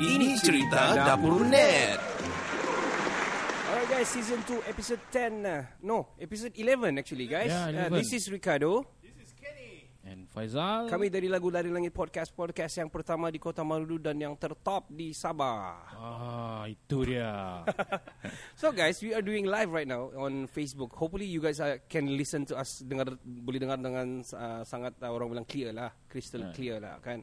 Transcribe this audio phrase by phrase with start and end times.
[0.00, 2.00] Ini cerita dapur net.
[3.68, 8.02] Alright guys, season 2 episode 10 uh, No, episode 11 actually guys Yeah, Uh, 11.
[8.02, 8.82] This is Ricardo
[10.02, 14.18] And Faizal Kami dari Lagu Lari Langit Podcast Podcast yang pertama di Kota Marudu Dan
[14.18, 17.62] yang tertop di Sabah Ah, itu dia.
[18.60, 22.10] So guys, we are doing live right now on Facebook Hopefully you guys uh, can
[22.10, 26.42] listen to us dengar Boleh dengar dengan uh, sangat uh, orang bilang clear lah Crystal
[26.42, 26.54] Yeah.
[26.56, 27.22] clear lah kan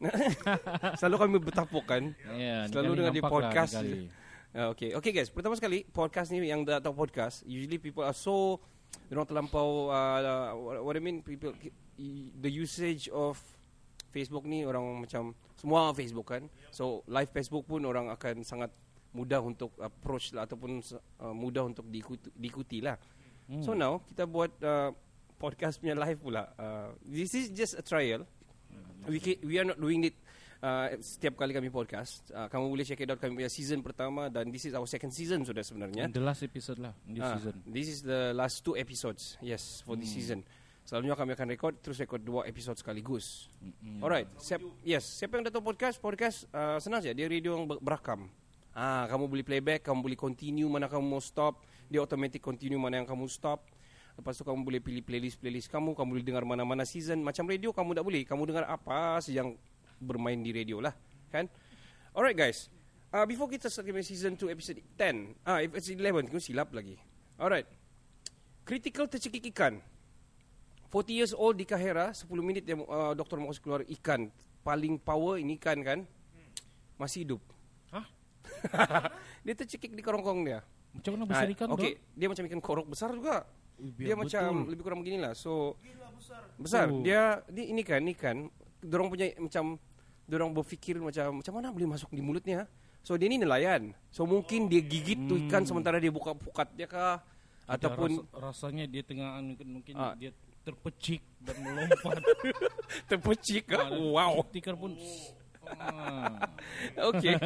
[1.00, 3.84] Selalu kami bertapuk kan Ya, Selalu kali di nampak podcast lah.
[4.50, 5.30] Uh, okay, okay guys.
[5.30, 7.46] Pertama sekali podcast ni yang dah tahu podcast.
[7.46, 8.58] Usually people are so,
[9.06, 9.86] orang terlampau.
[9.86, 11.54] Uh, what, what I mean, people
[12.34, 13.38] the usage of
[14.10, 16.50] Facebook ni orang macam semua Facebook kan.
[16.74, 18.74] So live Facebook pun orang akan sangat
[19.14, 20.82] mudah untuk approach lah ataupun
[21.22, 22.98] uh, mudah untuk diikuti, diikuti lah.
[23.46, 23.62] Hmm.
[23.62, 24.90] So now kita buat uh,
[25.38, 26.50] podcast punya live pula.
[26.58, 28.26] Uh, this is just a trial.
[29.08, 30.16] We ca- we are not doing it
[30.60, 32.26] uh, setiap kali kami podcast.
[32.28, 35.10] Uh, kamu boleh check it out kami punya season pertama dan this is our second
[35.10, 36.04] season sudah sebenarnya.
[36.04, 37.54] And the last episode lah, this Ah, season.
[37.64, 39.40] This is the last two episodes.
[39.40, 40.44] Yes, for this season.
[40.80, 43.46] Selalunya kami akan record terus record dua episode sekaligus.
[43.62, 44.02] Mm-mm.
[44.02, 44.26] Alright.
[44.36, 45.96] Siap, yes, siapa yang dah tahu podcast?
[45.96, 47.14] Podcast uh, senang saja.
[47.14, 48.26] Dia radio yang ber- berakam.
[48.70, 51.62] Ah, kamu boleh playback, kamu boleh continue mana kamu mau stop.
[51.86, 53.66] Dia automatic continue mana yang kamu stop.
[54.20, 57.24] Lepas tu kamu boleh pilih playlist-playlist kamu, kamu boleh dengar mana-mana season.
[57.24, 58.22] Macam radio kamu tak boleh.
[58.28, 59.56] Kamu dengar apa saja yang
[59.96, 60.92] bermain di radio lah,
[61.32, 61.48] kan?
[62.12, 62.68] Alright guys.
[63.10, 65.40] Uh, before kita start kami season 2 episode 10.
[65.42, 67.00] Ah, episode 11 aku silap lagi.
[67.40, 67.64] Alright.
[68.68, 69.80] Critical tercekik ikan.
[70.92, 74.28] 40 years old di Kahira, 10 minit dia uh, doktor mau kasih keluar ikan.
[74.60, 75.98] Paling power ini ikan kan.
[77.00, 77.40] Masih hidup.
[77.88, 78.04] Hah?
[79.48, 80.60] dia tercekik di kerongkong dia.
[80.92, 82.02] Macam mana besar Ah, ikan Okey, tu?
[82.18, 83.46] dia macam ikan korok besar juga.
[83.80, 84.70] Dia biar macam betul.
[84.70, 85.32] lebih kurang beginilah.
[85.32, 85.74] So
[86.56, 86.86] besar.
[86.88, 87.00] Oh.
[87.00, 88.36] Dia di ini kan, ini kan.
[88.78, 89.76] Dorong punya macam
[90.24, 92.68] dorong berfikir macam macam mana boleh masuk di mulutnya.
[93.00, 93.96] So dia ni nelayan.
[94.08, 97.24] So mungkin dia gigit tu ikan sementara dia buka pukat dia kah
[97.64, 100.12] ataupun rasa, rasanya dia tengah mungkin, mungkin Ah.
[100.12, 102.20] dia terpecik dan melompat.
[103.06, 103.86] terpecik kah?
[103.86, 104.44] Ah, Wow.
[104.46, 104.92] Tikar pun
[105.70, 106.50] ah.
[107.08, 107.36] Okey.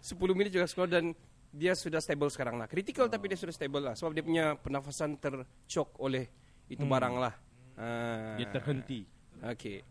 [0.00, 1.04] 10 minit juga scroll dan
[1.50, 2.70] dia sudah stable sekarang lah.
[2.70, 6.30] Critical tapi dia sudah stable lah sebab dia punya pernafasan tercok oleh
[6.70, 7.34] itu barang lah.
[7.74, 8.38] Ah.
[8.38, 9.02] Dia terhenti.
[9.42, 9.82] Okey.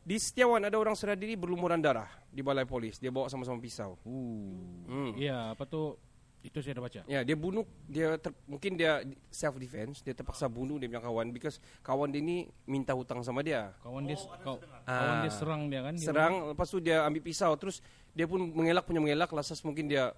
[0.00, 3.00] Di Setiawan ada orang serah diri berlumuran darah di balai polis.
[3.00, 3.96] Dia bawa sama-sama pisau.
[4.04, 4.84] Uh.
[4.88, 5.12] Hmm.
[5.16, 5.96] Ya, apa tu?
[6.40, 7.00] Itu saya dah baca.
[7.04, 11.36] Ya, dia bunuh dia ter, mungkin dia self defense, dia terpaksa bunuh dia punya kawan
[11.36, 13.76] because kawan dia ni minta hutang sama dia.
[13.84, 14.56] Kawan dia kau,
[14.88, 15.04] Ah.
[15.04, 15.94] kawan dia serang dia kan?
[16.00, 17.84] Dia Serang lepas tu dia ambil pisau terus
[18.16, 20.16] dia pun mengelak punya mengelak lasas mungkin dia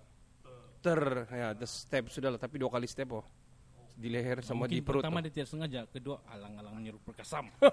[0.82, 1.00] ter
[1.30, 3.24] ya the step sudah lah tapi dua kali step oh.
[3.92, 5.04] Di leher sama Mungkin di perut.
[5.04, 5.22] Pertama oh.
[5.22, 7.52] dia tidak sengaja, kedua alang-alang menyuruh perkasam.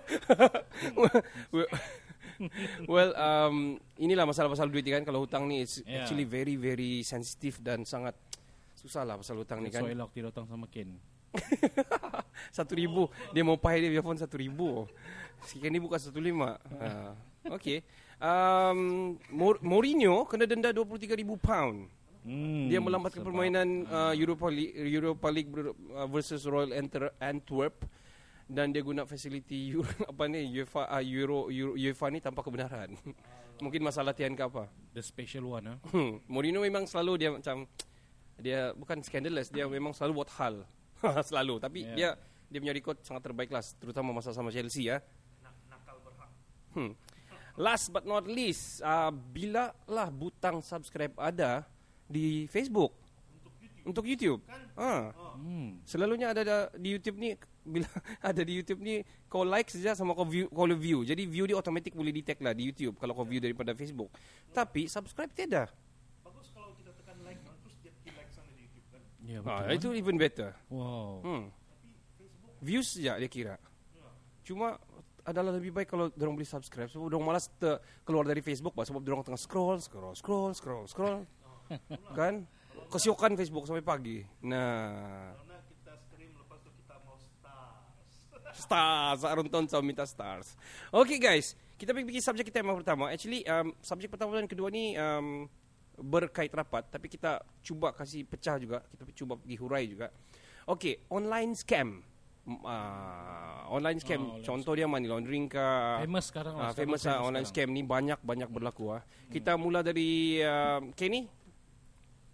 [2.91, 6.03] well, um, inilah masalah-masalah duit kan kalau hutang ni it's Yeah.
[6.03, 8.19] actually very very sensitive dan sangat
[8.75, 9.79] susah lah pasal hutang ni kan.
[9.79, 10.99] So elok tidak datang sama Ken.
[12.57, 14.89] satu ribu dia mau pay dia earphone satu ribu
[15.45, 17.13] sekian ni bukan satu lima uh,
[17.53, 17.85] okay
[18.17, 19.15] um,
[19.61, 21.87] Mourinho kena denda 23 ribu pound
[22.19, 27.15] Hmm, dia melambatkan sebab- permainan uh, Europa League, Europa League ber- uh, versus Royal Enter-
[27.17, 27.87] Antwerp
[28.43, 32.91] dan dia guna fasiliti Euro, apa ni UEFA uh, Euro, Euro UEFA ni tanpa kebenaran
[33.63, 35.77] mungkin masalah latihan ke apa The special one ah.
[35.91, 37.63] Hmm, Mourinho memang selalu dia macam
[38.35, 40.63] dia bukan scandalous, dia memang selalu buat hal.
[41.29, 41.95] selalu, tapi Yeah.
[41.95, 42.09] dia
[42.47, 44.99] dia punya record sangat terbaik lah, terutama masa sama Chelsea ya.
[46.71, 46.93] Hmm.
[47.53, 51.67] Last but not least, uh, bila lah butang subscribe ada
[52.09, 52.91] di Facebook
[53.85, 54.41] untuk YouTube.
[54.75, 55.13] Ha.
[55.37, 55.77] Hmm.
[55.83, 57.37] Selalunya ada da- di YouTube ni
[57.69, 57.85] bila
[58.19, 61.01] ada di YouTube ni kau like saja sama kau view kau view.
[61.01, 64.09] Jadi view dia automatic boleh detect lah di YouTube kalau kau view daripada Facebook.
[64.49, 65.69] Tapi subscribe tiada.
[69.21, 69.77] Ya Ha, betul.
[69.77, 70.57] itu even better.
[70.67, 71.21] Wow.
[71.21, 71.43] Hmm.
[72.59, 73.55] Views saja dia kira.
[74.41, 74.81] Cuma
[75.21, 78.81] adalah lebih baik kalau dorong boleh subscribe sebab dorong malas te- keluar dari Facebook bah,
[78.81, 81.21] sebab dorong tengah scroll, scroll, scroll, scroll, scroll.
[82.17, 82.45] Kan?
[82.89, 84.25] Kesiokan Facebook sampai pagi.
[84.41, 85.35] Nah.
[88.59, 90.57] Stars, Arun Tonsau minta stars.
[90.91, 93.07] Okay guys, kita pergi subjek kita yang pertama.
[93.07, 95.47] Actually, um, subjek pertama dan kedua ni um,
[95.95, 98.83] berkait rapat, tapi kita cuba kasih pecah juga.
[98.91, 100.07] Kita cuba pergi hurai juga.
[100.67, 102.03] Okay, online scam.
[102.49, 105.65] Uh, online scam, Oh, online contoh dia money laundering ke.
[106.01, 107.69] Famous sekarang sekarang famous lah online sekarang.
[107.69, 109.01] scam ni banyak banyak berlaku ah.
[109.29, 111.29] Kita mula dari uh, Kenny.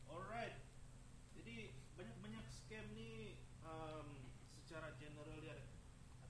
[0.07, 0.55] Alright.
[1.35, 1.55] Jadi
[1.99, 3.35] banyak-banyak scam ni
[3.67, 4.07] um,
[4.63, 5.67] secara general dia ada,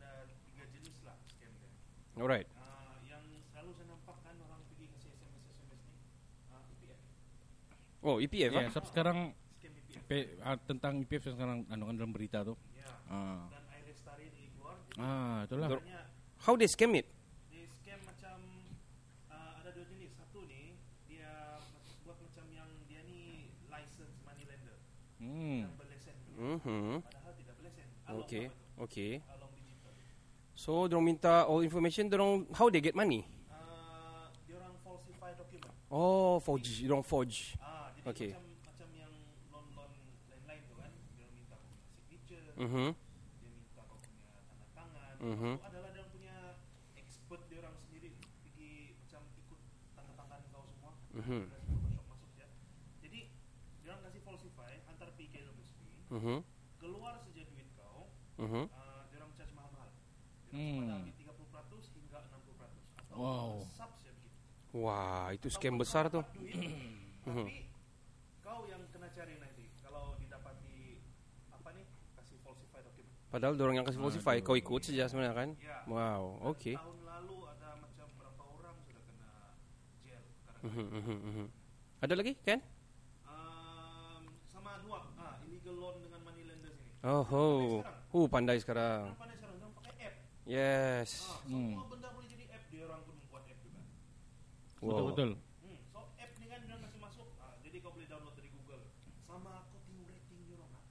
[0.02, 1.70] ada tiga jenis lah scam dia.
[2.16, 2.48] Alright.
[2.54, 5.96] Uh, yang selalu saya nampak nampak kan orang pergi kasih SMS SMS ni
[6.48, 7.00] uh, EPF
[8.02, 8.72] Oh, EPF Ya, ah?
[8.72, 9.18] sebab sekarang
[9.60, 12.56] EPF pe, ah, tentang IPF yang sekarang anu kan dalam berita tu.
[12.72, 14.42] ya Ah, dan keluar jadi
[14.96, 15.68] ah itulah.
[16.40, 17.08] How they scam it?
[17.50, 18.38] dia scam macam
[19.28, 21.60] uh, ada dua jenis satu ni dia
[22.02, 24.78] buat macam yang dia ni license money lender
[25.18, 25.66] Hmm.
[25.66, 27.02] yang berlesen Mhm.
[27.02, 28.46] padahal tidak berlesen along Okay.
[28.46, 28.84] apa tu?
[28.86, 29.12] Okay.
[29.26, 29.94] along digital
[30.56, 33.28] So, dorong minta all information, dorong how they get money?
[33.52, 37.60] uh, dia orang falsify document Oh, forge, dorong forge.
[37.60, 38.30] ah jadi Okay.
[38.32, 39.14] macam macam yang
[39.52, 39.92] loan loan
[40.32, 41.58] lain-lain tu kan dia minta
[42.08, 42.88] signature Mhm.
[42.96, 45.54] dia minta kau punya tanda tangan Mhm.
[45.54, 46.36] itu adalah dia orang punya
[46.96, 49.60] expert dia orang sendiri pergi macam ikut
[49.94, 51.42] tanda tangan kau semua Mhm.
[51.52, 52.48] kasih photoshop masuk ya
[53.04, 53.20] jadi
[53.84, 55.80] dia orang kasih falsify antar pergi ke LMSP
[56.10, 56.38] Mhm.
[56.80, 58.08] keluar saja duit kau
[58.40, 58.64] Mhm.
[58.72, 60.04] uh, dia orang charge mahal-mahal dia
[60.56, 60.88] Hmm.
[60.88, 61.20] orang hmm.
[61.20, 63.52] 30% hingga 60% atau Wow.
[64.76, 66.24] Wah, itu scam besar tuh.
[66.36, 66.60] duit,
[67.24, 67.64] tapi
[68.40, 71.00] kau yang kena cari nanti kalau didapati
[71.50, 75.50] apa nih kasih falsify document Padahal dorong yang kasih falsify, kau ikut saja sebenarnya kan?
[75.58, 76.76] ya Wow, Dan okay.
[76.76, 79.32] tahun lalu ada macam berapa orang sudah kena
[80.04, 81.46] jail karena mhm, mhm.
[82.04, 82.60] Ada lagi, kan?
[83.26, 84.22] um,
[84.52, 87.46] sama dua ah illegal loan dengan money lenders ini Oh, ho.
[88.12, 89.14] Uh, pandai sekarang.
[89.16, 89.35] Pandai sekarang
[90.46, 91.26] Yes.
[91.26, 91.74] ah, Hmm.
[91.74, 93.82] semua benda boleh jadi app dia orang pun membuat app juga
[94.78, 94.88] Wow.
[94.88, 95.30] Betul betul.
[95.60, 95.78] hmm.
[95.88, 98.84] so app ni kan dia kasih masuk ah, jadi kau boleh download dari Google
[99.24, 100.84] sama kau tengok rating dia orang ah.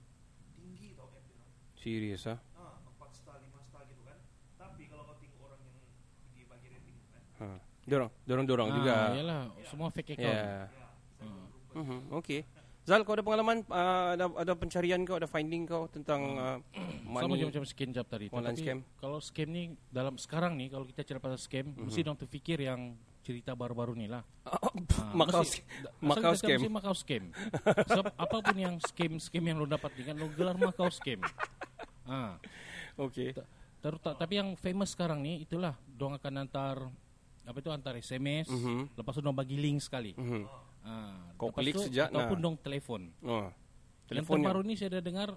[0.53, 2.39] tinggi tau app dia orang Serius ah?
[2.55, 4.19] ah, 4 star 5 star gitu kan
[4.57, 5.77] tapi kalau kau tengok orang yang
[6.25, 7.47] pergi bagi rating kan Ha.
[7.85, 8.97] Dorong, dorong, dorong ah, juga.
[9.13, 10.25] Yalah, semua fake account.
[10.33, 10.65] Ya.
[10.65, 10.89] saya
[11.21, 12.41] pun lupa Mhm, okay.
[12.85, 16.59] Zal, kau ada pengalaman, uh, ada, ada pencarian kau, ada finding kau tentang uh,
[17.01, 17.41] Sama money?
[17.41, 18.37] macam-macam scam jap tadi tu.
[18.37, 18.79] Online Tapi scam.
[18.95, 22.93] kalau scam ni dalam sekarang ni kalau kita cerita pasal scam, mesti dong terfikir yang
[23.21, 24.21] cerita baru-baru ni lah.
[24.95, 25.65] Ah, Macau, mesti-
[25.99, 26.57] Macau kita scam.
[26.57, 27.25] Mesti Macau scam.
[27.89, 31.19] Sebab apapun yang scam-scam yang lo dapat ni kan lo gelar Macau scam.
[32.05, 32.37] Ah,
[32.95, 33.33] Okay.
[33.81, 36.77] terus ta- tapi yang famous sekarang ni itulah dong akan antar
[37.43, 38.93] apa itu antar SMS, Mhm.
[38.95, 40.13] lepas tu dong bagi link sekali.
[40.13, 40.45] Mhm.
[40.85, 42.45] Ah, Kau klik tu, sejak, ataupun nah.
[42.45, 43.09] dong telefon.
[43.21, 43.49] Oh.
[44.05, 44.45] Yang Telefonnya.
[44.45, 45.29] terbaru ni saya ada dengar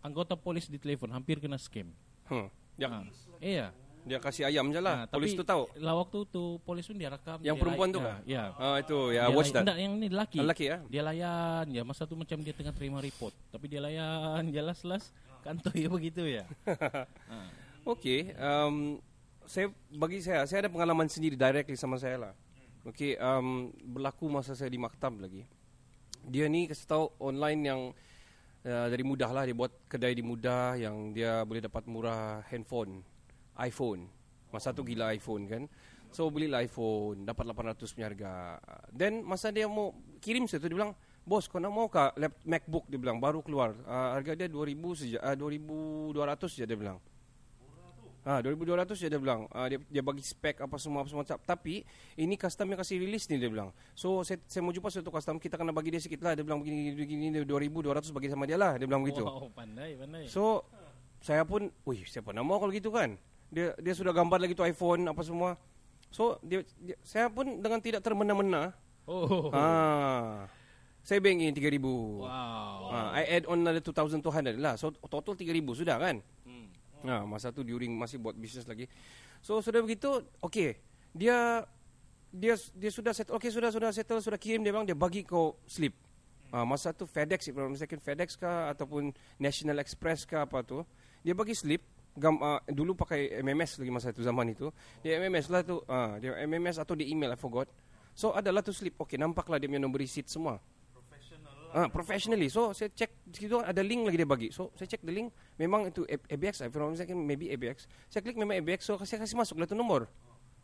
[0.00, 1.94] anggota polis di telepon hampir kena scam.
[2.26, 2.50] Hmm.
[2.74, 3.02] Dia, Ah,
[3.38, 3.66] iya.
[4.02, 5.04] dia kasih ayam je lah.
[5.04, 5.70] Ah, Polis tu tahu.
[5.76, 7.38] Lah waktu tu polis pun dia rekam.
[7.38, 8.18] Yang dia perempuan tu ya, kah?
[8.24, 8.44] Ya.
[8.56, 9.62] Ah, itu ya, Dia watch lay- that.
[9.62, 10.38] Enggak, yang ini lelaki.
[10.38, 10.78] Lelaki ya?
[10.84, 13.34] Dia layan, ya masa tu macam dia tengah terima report.
[13.48, 16.42] Tapi dia layan, jelas-jelas kantor ya begitu ya.
[17.86, 19.00] Okay, um,
[19.44, 22.32] saya bagi saya, saya ada pengalaman sendiri directly sama saya lah.
[22.88, 25.44] Okay, um, berlaku masa saya di maktab lagi.
[26.24, 27.80] Dia ni kasih tahu online yang
[28.64, 33.04] uh, dari mudah lah dia buat kedai di mudah yang dia boleh dapat murah handphone,
[33.60, 34.08] iPhone.
[34.48, 35.62] Masa tu gila iPhone kan.
[36.08, 38.32] So belilah iPhone, dapat 800 punya harga.
[38.88, 39.92] Then masa dia mau
[40.24, 40.96] kirim saya tu dia bilang,
[41.28, 43.76] "Bos, kau nak mau lap MacBook?" dia bilang, baru keluar.
[43.84, 46.96] Uh, harga dia 2000 saja, uh, 2200 saja dia bilang.
[48.28, 49.48] Ha, 2200 je dia bilang.
[49.48, 51.80] Ah, dia dia bagi spek apa semua apa semua tapi
[52.12, 53.72] ini custom yang kasih release ni dia bilang.
[53.96, 56.36] So saya, saya mau jumpa satu custom kita kena bagi dia sikit lah.
[56.36, 58.76] Dia bilang begini begini 2200 bagi sama dia lah.
[58.76, 59.24] Dia bilang begitu.
[59.24, 60.28] Wow, pandai, pandai.
[60.28, 60.68] So
[61.24, 63.16] saya pun, wih siapa nak mau kalau gitu kan.
[63.48, 65.56] Dia dia sudah gambar lagi tu iPhone apa semua.
[66.12, 68.76] So dia, dia saya pun dengan tidak termena-mena.
[69.08, 69.48] oh.
[69.56, 70.52] Ha.
[71.00, 71.80] Saya bangin 3000.
[71.80, 72.92] Wow.
[72.92, 74.76] Ha, I add on another 2200 lah.
[74.76, 76.20] So total 3000 sudah kan?
[77.06, 78.90] Ha, masa tu during masih buat bisnes lagi.
[79.38, 80.78] So sudah begitu, okey.
[81.14, 81.62] Dia
[82.28, 85.56] dia dia sudah settle, okey sudah sudah settle, sudah kirim dia bilang dia bagi kau
[85.64, 85.94] slip.
[86.48, 90.82] Ha, masa tu FedEx, if I'm mistaken FedEx kah ataupun National Express kah apa tu.
[91.22, 91.84] Dia bagi slip
[92.18, 94.72] gam, uh, dulu pakai MMS lagi masa itu zaman itu.
[95.04, 95.78] Dia MMS lah tu.
[95.86, 97.70] Ha, dia MMS atau di email I forgot.
[98.18, 98.98] So adalah tu slip.
[98.98, 100.58] Okey, nampaklah dia punya nombor receipt semua.
[101.72, 102.48] Ah, professionally.
[102.48, 104.48] So saya check di situ ada link lagi dia bagi.
[104.48, 105.28] So saya check the link
[105.60, 106.64] memang itu ABX.
[106.64, 107.84] If I'm not mistaken maybe ABX.
[108.08, 108.88] Saya klik memang ABX.
[108.88, 110.08] So saya kasih masuk lah tu nomor.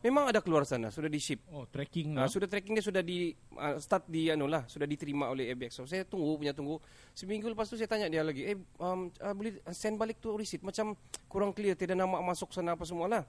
[0.05, 1.41] Memang ada keluar sana sudah di ship.
[1.49, 2.33] Oh, tracking Ah, no?
[2.33, 5.81] sudah tracking dia sudah di ah, start di anu lah, sudah diterima oleh ABX.
[5.81, 6.77] So saya tunggu punya tunggu.
[7.17, 10.61] Seminggu lepas tu saya tanya dia lagi, "Eh um, ah, boleh send balik tu receipt
[10.61, 10.93] macam
[11.25, 13.25] kurang clear tidak nama masuk sana apa semua lah."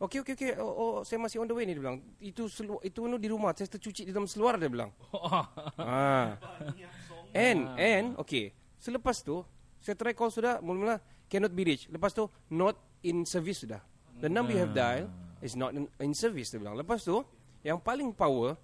[0.00, 0.50] Okey okey okey.
[0.60, 2.00] Oh, oh, saya masih on the way ni dia bilang.
[2.20, 4.92] Itu selu, itu anu di rumah, saya tercuci di dalam seluar dia bilang.
[5.76, 6.40] ah.
[6.40, 6.88] banyak
[7.36, 8.52] And and okay.
[8.80, 9.44] Selepas tu
[9.80, 10.98] saya try call sudah mula-mula
[11.30, 11.88] cannot be reached.
[11.92, 13.80] Lepas tu not in service sudah.
[14.20, 15.08] The number you have dial
[15.40, 16.76] is not in, in service dia bilang.
[16.76, 17.24] Lepas tu
[17.64, 18.56] yang paling power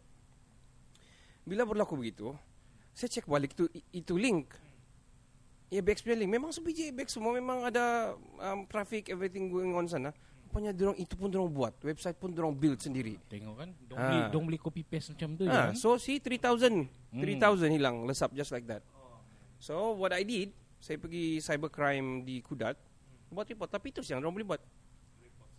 [1.47, 2.35] bila berlaku begitu
[2.97, 4.51] saya cek balik tu itu link
[5.69, 10.11] ABX punya link memang sebiji ABX semua memang ada um, traffic everything going on sana
[10.57, 11.77] rupanya dorang itu pun dorang buat.
[11.85, 13.21] Website pun dorang build sendiri.
[13.29, 13.69] Tengok kan.
[13.85, 14.09] Dong Ah.
[14.09, 15.77] beli, dong beli copy paste macam tu Ah, kan.
[15.77, 18.81] so see 3000 3000 hilang lesap just like that.
[19.61, 22.81] So what I did, saya pergi cybercrime di Kudat
[23.29, 24.63] buat report tapi terus yang dorang boleh buat.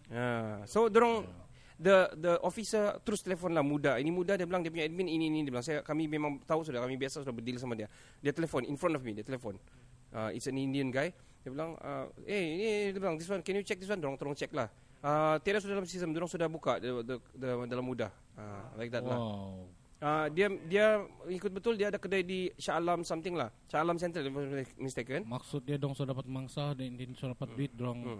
[0.10, 1.30] Ah, so dorang
[1.78, 4.02] the the officer terus telefon lah muda.
[4.02, 6.66] Ini muda dia bilang dia punya admin ini ini dia bilang saya kami memang tahu
[6.66, 7.86] sudah kami biasa sudah berdeal sama dia.
[8.18, 9.62] Dia telefon in front of me, dia telefon.
[10.10, 11.14] Uh, it's an Indian guy.
[11.46, 14.02] Dia bilang uh, eh ini dia bilang this one can you check this one?
[14.02, 14.66] Dorang tolong check lah.
[15.08, 18.12] Uh, tiada sudah dalam sistem, dorang sudah buka the, the, the, dalam mudah.
[18.36, 19.16] Uh, like that lah.
[19.16, 19.72] Wow.
[20.04, 20.86] Uh, dia dia
[21.32, 23.48] ikut betul dia ada kedai di Shah Alam something lah.
[23.72, 25.24] Shah Alam Central if I'm mistaken.
[25.24, 28.20] Maksud dia dong sudah dapat mangsa dan dia sudah dapat duit dorong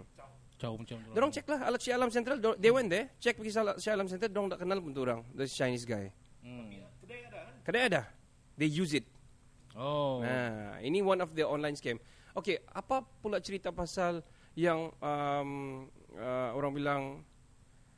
[0.56, 1.10] caw macam tu.
[1.12, 2.40] Dorong check lah alat Shah Alam Central.
[2.40, 5.04] Dor- They went there, check pergi Shah Shah Alam Central, dorong tak kenal pun tu
[5.04, 5.20] orang.
[5.36, 6.08] The Chinese guy.
[6.40, 6.72] Hmm.
[7.04, 7.54] Kedai ada kan?
[7.68, 8.02] Kedai ada.
[8.56, 9.04] They use it.
[9.76, 10.24] Oh.
[10.24, 12.00] Nah, ini one of the online scam.
[12.34, 14.24] Okay, apa pula cerita pasal
[14.58, 17.02] yang um, uh, orang bilang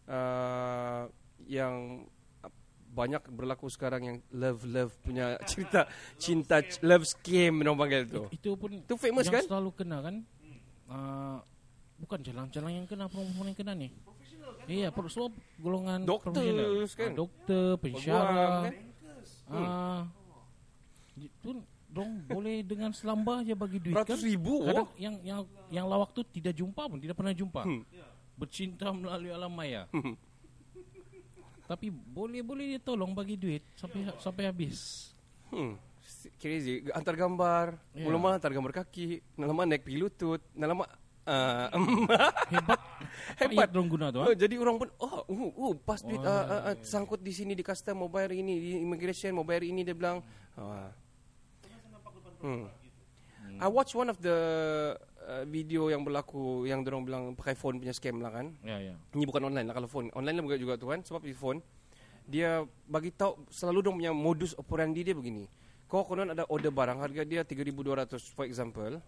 [0.07, 1.03] uh,
[1.45, 2.05] yang
[2.41, 2.51] uh,
[2.91, 5.87] banyak berlaku sekarang yang love love punya cerita
[6.17, 8.23] cinta c- love scam orang panggil tu.
[8.29, 9.45] It- itu pun Itu famous yang kan?
[9.47, 10.15] selalu kena kan.
[10.91, 11.39] Uh,
[11.97, 13.89] bukan jalan-jalan yang kena perempuan yang kena ni.
[14.67, 16.87] Iya, per semua golongan Doktor profesional.
[16.87, 17.11] kan?
[17.11, 18.59] Ah, doktor, pensyarah.
[18.63, 18.75] kan?
[19.51, 20.03] Ah,
[21.17, 21.51] itu
[21.91, 24.07] dong boleh dengan selamba aja bagi duit kan.
[24.07, 24.95] Beratus ribu, Kadang oh.
[24.95, 27.63] yang yang yang lawak tu tidak jumpa pun, tidak pernah jumpa.
[27.67, 27.83] Hmm.
[28.39, 29.91] Bercinta melalui alam maya.
[31.71, 35.11] Tapi boleh-boleh dia tolong bagi duit sampai sampai habis.
[35.51, 35.79] Hmm.
[36.43, 36.83] Crazy.
[36.91, 37.79] Antar gambar.
[37.95, 38.11] Yeah.
[38.11, 39.23] Lama antar gambar kaki.
[39.39, 40.43] Lama naik pergi lutut.
[40.59, 40.83] Lama
[41.31, 41.67] uh,
[42.51, 42.81] Hebat.
[43.39, 43.67] Hebat.
[43.67, 44.19] Ayat dong guna tu.
[44.19, 44.35] Oh, ah.
[44.35, 47.55] jadi orang pun oh, uh, uh, pas duit Oh, uh, uh, uh, sangkut di sini
[47.55, 50.19] di custom mau bayar ini di immigration mau bayar ini dia bilang.
[50.59, 50.91] Uh.
[52.41, 52.67] Hmm.
[53.61, 54.37] I watch one of the
[55.27, 58.57] uh, video yang berlaku yang orang bilang pakai phone punya scam lah kan.
[58.65, 58.95] Ya, ya.
[59.13, 60.09] Ini bukan online lah kalau phone.
[60.17, 61.61] Online lah juga juga tu kan sebab di phone
[62.31, 65.45] dia bagi tahu selalu dong punya modus operandi dia begini.
[65.91, 69.03] Kau konon ada order barang harga dia 3200 for example.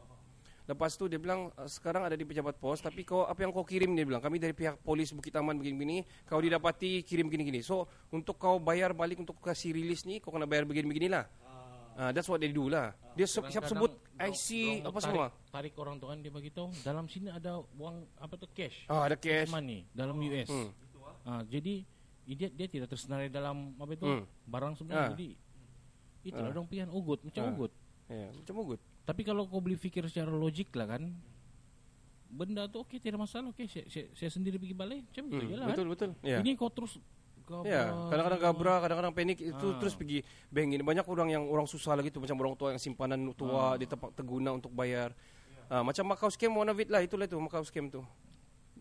[0.62, 3.66] Lepas tu dia bilang "Ah, sekarang ada di pejabat pos tapi kau apa yang kau
[3.66, 7.62] kirim dia bilang kami dari pihak polis Bukit Taman begini-begini kau didapati kirim gini-gini.
[7.62, 11.26] So untuk kau bayar balik untuk kasih rilis ni kau kena bayar begini-beginilah.
[11.94, 12.96] Ah that's what they do lah.
[13.12, 14.46] Dia se- siap sebut IC
[14.82, 15.26] apa semua.
[15.46, 18.86] Tarik orang tu kan dia bagi tahu dalam sini ada uang apa tu cash.
[18.86, 19.48] Ah ada cash.
[19.48, 20.48] money dalam US.
[20.48, 20.70] Hmm.
[21.22, 21.84] Ah, jadi
[22.24, 24.24] dia dia tidak tersenarai dalam apa itu Hmm.
[24.44, 25.04] barang sebenarnya.
[25.04, 25.12] Ah.
[25.12, 25.28] Jadi
[26.24, 26.54] itulah Ah.
[26.54, 27.50] dong pilihan ugut macam Ah.
[27.50, 27.72] ugut.
[28.06, 28.80] Ya, macam ugut.
[29.02, 31.12] Tapi kalau kau beli fikir secara logik lah kan
[32.28, 35.50] benda tu okey tidak masalah okey saya, saya, saya sendiri pergi balik macam itu Hmm,
[35.50, 35.68] je lah.
[35.68, 36.10] betul betul.
[36.22, 36.40] Ya.
[36.40, 36.96] Ini kau terus
[37.42, 37.68] gabra.
[37.68, 39.78] Ya, kadang-kadang gabra, kadang-kadang panik itu Ah.
[39.78, 40.82] terus pergi bank ini.
[40.82, 43.34] Banyak orang yang orang susah lagi tu macam orang tua yang simpanan Ah.
[43.34, 45.12] tua di tempat terguna untuk bayar.
[45.68, 48.04] Ah, macam Macau scam one of it lah itulah tu Macau scam tu.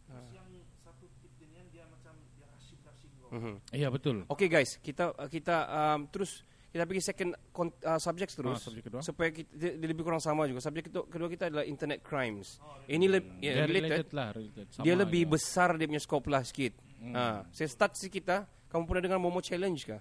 [0.06, 0.48] Terus yang
[0.84, 3.30] satu tip dia ni dia macam dia asyik-asyik kau.
[3.32, 3.54] Mhm.
[3.72, 4.18] Iya betul.
[4.28, 9.02] Okay guys, kita kita um, terus kita pergi second uh, subject terus Ah, subjek kedua.
[9.04, 10.64] supaya kita, dia, dia lebih kurang sama juga.
[10.64, 12.64] Subjek kedua, kedua kita adalah internet crimes.
[12.88, 14.08] Ini lebih yeah, related.
[14.08, 14.66] related lah, related.
[14.72, 15.32] Sama Dia lebih aja.
[15.36, 16.74] besar dia punya scope lah sikit.
[16.98, 17.12] Hmm.
[17.12, 18.48] Ah, saya start si kita.
[18.72, 20.00] Kamu pernah dengar Momo Challenge kah?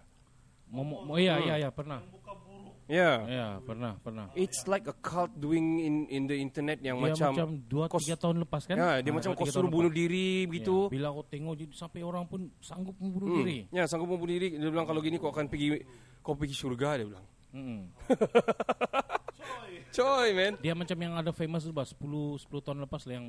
[0.71, 1.99] Momo, mo, iya, iya, iya, pernah.
[2.90, 3.11] Ya.
[3.23, 4.26] Iya, pernah, pernah.
[4.35, 8.02] It's like a cult doing in in the internet yang Dia macam, macam dua kos-
[8.02, 8.75] tiga tahun lepas kan?
[8.75, 10.87] Ya, dia Ah, macam kau suruh bunuh diri begitu.
[10.87, 13.38] Ya, bila kau tengok jadi sampai orang pun sanggup membunuh Hmm.
[13.40, 13.59] diri.
[13.70, 14.59] Ya, sanggup membunuh diri.
[14.59, 15.87] Dia bilang kalau gini kau akan pergi
[16.18, 17.26] kau pergi surga dia bilang.
[17.50, 17.82] Mm.
[19.90, 20.52] Coy, man.
[20.59, 23.26] Dia macam yang ada famous tu bah 10 10 tahun lepas lah yang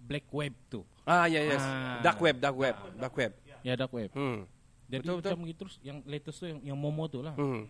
[0.00, 0.82] black web tu.
[1.02, 1.58] Ah, ya, yes.
[1.60, 1.98] Ah.
[2.00, 3.32] Dark web, dark web, dark web.
[3.62, 4.10] Ya dark web.
[4.12, 4.46] Hmm.
[4.86, 7.32] Jadi Betul, macam gitu terus yang latest tu yang yang Momo tu lah.
[7.34, 7.64] Hmm.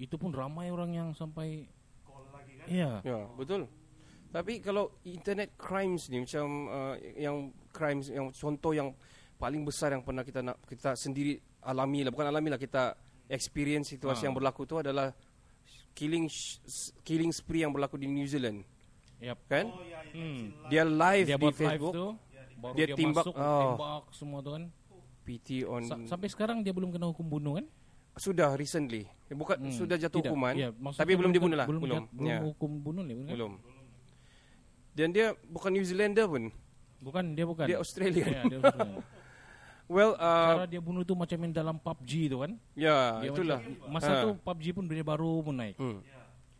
[0.00, 1.68] Itu pun ramai orang yang sampai
[2.00, 2.66] Call lagi kan.
[2.66, 2.90] Iya.
[3.04, 3.68] Ya, betul.
[4.30, 7.36] Tapi kalau internet crimes ni macam uh, yang
[7.68, 8.94] crimes yang contoh yang
[9.36, 12.94] paling besar yang pernah kita nak kita sendiri alami lah bukan alami lah kita
[13.26, 14.26] experience situasi Ah.
[14.28, 15.10] yang berlaku tu adalah
[15.92, 16.30] killing
[17.00, 18.62] killing spree yang berlaku di New Zealand
[19.18, 19.40] Yap.
[19.46, 20.42] kan Oh ya, itu Hmm.
[20.68, 22.06] dia live Dia di buat live Facebook tu
[22.56, 23.60] baru Dia dia, timbak, masuk oh.
[23.66, 24.64] tembak semua tu kan.
[25.20, 27.66] PT on Sa- sampai sekarang dia belum kena hukum bunuh kan?
[28.20, 29.70] Sudah recently Eh, bukan Hmm.
[29.70, 30.28] sudah jatuh Tidak.
[30.28, 33.30] hukuman Ya, tapi belum dibunuh lah Belum, belum jat- belum Ya, hukum bunuh ni bukan?
[33.30, 33.52] belum
[34.90, 36.44] dan dia bukan New Zealander pun
[37.00, 37.64] Bukan, dia bukan.
[37.64, 38.58] dia Australian Ya, dia
[39.88, 42.52] well uh, Cara dia bunuh tu macam yang dalam PUBG tu kan?
[42.74, 44.20] ya Dia itulah Macam, masa Ha.
[44.20, 45.76] tu PUBG pun dia baru pun naik.
[45.76, 46.02] Hmm.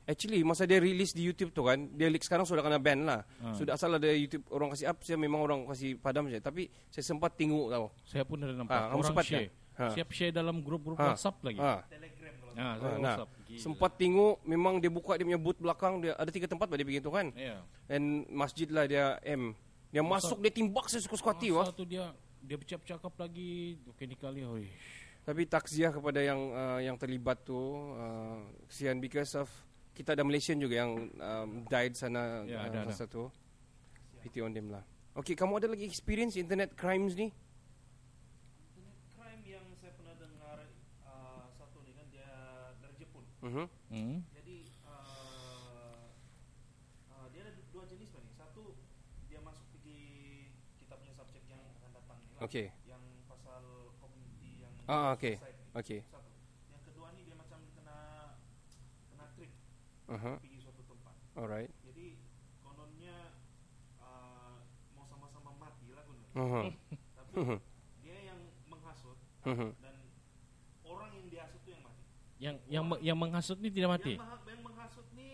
[0.03, 3.23] Actually masa dia release di YouTube tu kan, dia leak sekarang sudah kena ban lah.
[3.39, 3.55] Ha.
[3.55, 6.43] Sudah asal ada YouTube orang kasih up, saya memang orang kasih padam saja.
[6.43, 7.87] Tapi saya sempat tengok tau.
[8.03, 9.47] Saya pun ada nampak kamu orang sempat share.
[9.47, 9.60] kan?
[9.81, 9.87] Ha.
[9.97, 11.17] Siap share dalam grup-grup Ha.
[11.17, 11.57] WhatsApp lagi.
[11.57, 11.81] Ha.
[11.89, 13.31] Telegram kalau Ah, Ha, nah, WhatsApp.
[13.49, 13.59] Gila.
[13.59, 17.01] sempat tengok memang dia buka dia punya booth belakang dia ada tiga tempat dia pergi
[17.01, 17.27] tu kan.
[17.33, 17.65] Ya.
[17.89, 19.57] And masjid lah dia M
[19.89, 21.65] Dia masuk dia timbak saya suka-suka hati wah.
[21.65, 24.65] Masa tu dia dia bercakap-cakap lagi okey ni kali oi.
[25.21, 27.57] Tapi takziah kepada yang uh, yang terlibat tu
[27.93, 29.49] uh, kesian because of
[29.91, 32.89] kita ada Malaysian juga yang um, died sana Ya, uh, ada, ada.
[32.89, 33.27] masa tu.
[34.21, 34.85] Pity on them lah.
[35.13, 37.35] Okay, kamu ada lagi experience internet crimes ni?
[43.41, 43.65] Mhm.
[43.89, 44.19] Hmm.
[44.37, 46.13] Jadi uh,
[47.09, 48.33] uh, dia ada dua jenis Pak ni.
[48.37, 48.77] Satu
[49.27, 50.01] dia masuk pergi
[50.77, 52.41] kita punya subjek yang akan datang ni lah.
[52.45, 52.67] Okay.
[52.85, 53.63] Yang pasal
[53.97, 55.17] community yang Ah, ni.
[55.17, 55.35] Okay.
[55.41, 56.31] Satu.
[56.69, 57.99] Yang kedua ni dia macam kena
[59.09, 59.53] kena trick
[60.09, 60.33] Aha.
[60.37, 61.15] pergi suatu tempat.
[61.33, 61.71] Alright.
[61.81, 62.07] Jadi
[62.61, 63.17] kononnya
[63.99, 64.61] uh,
[64.93, 66.29] mau sama-sama mati lah konon.
[66.37, 66.61] Aha.
[67.17, 67.59] Tapi Mhm.
[68.03, 69.17] dia yang menghasut
[69.49, 69.71] Mhm.
[69.81, 69.90] dan
[72.41, 74.17] Yang yang me- yang menghasut ni tidak mati.
[74.17, 75.29] Yang, maha- yang menghasut ni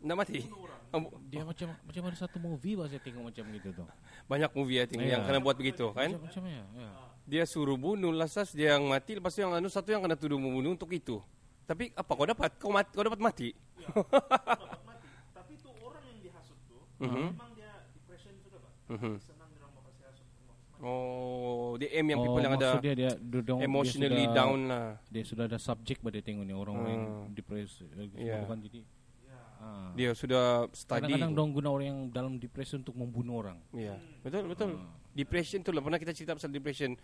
[0.00, 0.40] Nak mati?
[0.88, 3.84] Oh, Dia macam macam ada satu movie bah saya tengok macam gitu tu.
[4.24, 5.14] banyak movie I think Ya.
[5.14, 6.08] yang kena buat begitu kan?
[6.08, 6.64] Macam macam ya.
[6.74, 6.88] ya.
[7.24, 10.36] Dia suruh bunuh lasas dia yang mati lepas tu yang anu satu yang kena tuduh
[10.36, 11.20] membunuh untuk itu.
[11.62, 12.50] Tapi apa kau dapat?
[12.56, 13.48] Kau mati, kau dapat mati.
[13.84, 15.08] dapat mati.
[15.30, 17.28] Tapi tu orang yang dihasut tu Mhm.
[17.30, 18.72] memang dia depression sudah pak.
[18.90, 19.12] Mhm.
[19.18, 20.24] Senang dia orang mau kasih hasut.
[20.38, 20.67] Mau mati.
[20.78, 24.38] Oh, dia aim yang oh, people yang ada dia dia, dia, dia emotionally dia sudah,
[24.38, 24.86] down lah.
[25.10, 27.34] Dia sudah ada subjek pada tengok ni yang Hmm.
[27.34, 28.38] depresi uh, Ya.
[28.46, 28.80] bukan jadi.
[29.26, 29.38] Ya.
[29.58, 29.90] Ah.
[29.98, 31.02] Dia sudah study.
[31.10, 33.58] Kadang-kadang dong guna orang yang dalam depresi untuk membunuh orang.
[33.74, 34.78] Ya, betul betul.
[34.78, 34.86] Ah.
[35.10, 36.94] Depression tu lah pernah kita cerita pasal depression.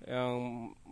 [0.00, 0.32] Yang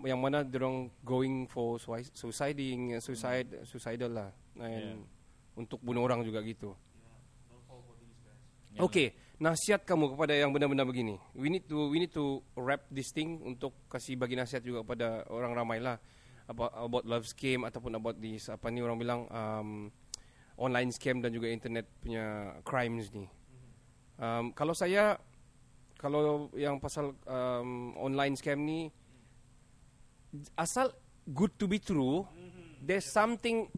[0.05, 4.31] yang mana orang going for sui- suiciding, suicide, suicidal lah.
[4.61, 5.09] And
[5.57, 6.77] untuk bunuh orang juga gitu.
[6.77, 7.09] Ya.
[7.49, 8.37] Don't fall for these guys.
[8.77, 8.85] Ya.
[8.85, 11.19] Okay, nasihat kamu kepada yang benar-benar begini.
[11.35, 15.25] We need to we need to wrap this thing untuk kasih bagi nasihat juga kepada
[15.31, 15.99] orang ramai lah
[16.51, 19.71] about, about love scam ataupun about this apa ni orang bilang um,
[20.59, 23.31] online scam dan juga internet punya crimes ni.
[24.19, 25.15] Um, kalau saya
[25.99, 28.91] kalau yang pasal um, online scam ni
[30.59, 30.91] asal
[31.31, 32.27] good to be true,
[32.83, 33.71] there's something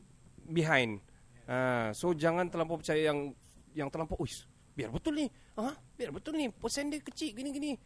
[0.50, 1.04] behind.
[1.50, 3.34] Ah, so jangan terlampau percaya yang
[3.74, 5.26] yang terlampau, uish, biar betul ni.
[5.60, 6.48] Ah, biar betul ni.
[6.48, 7.76] Persen dia kecil gini-gini.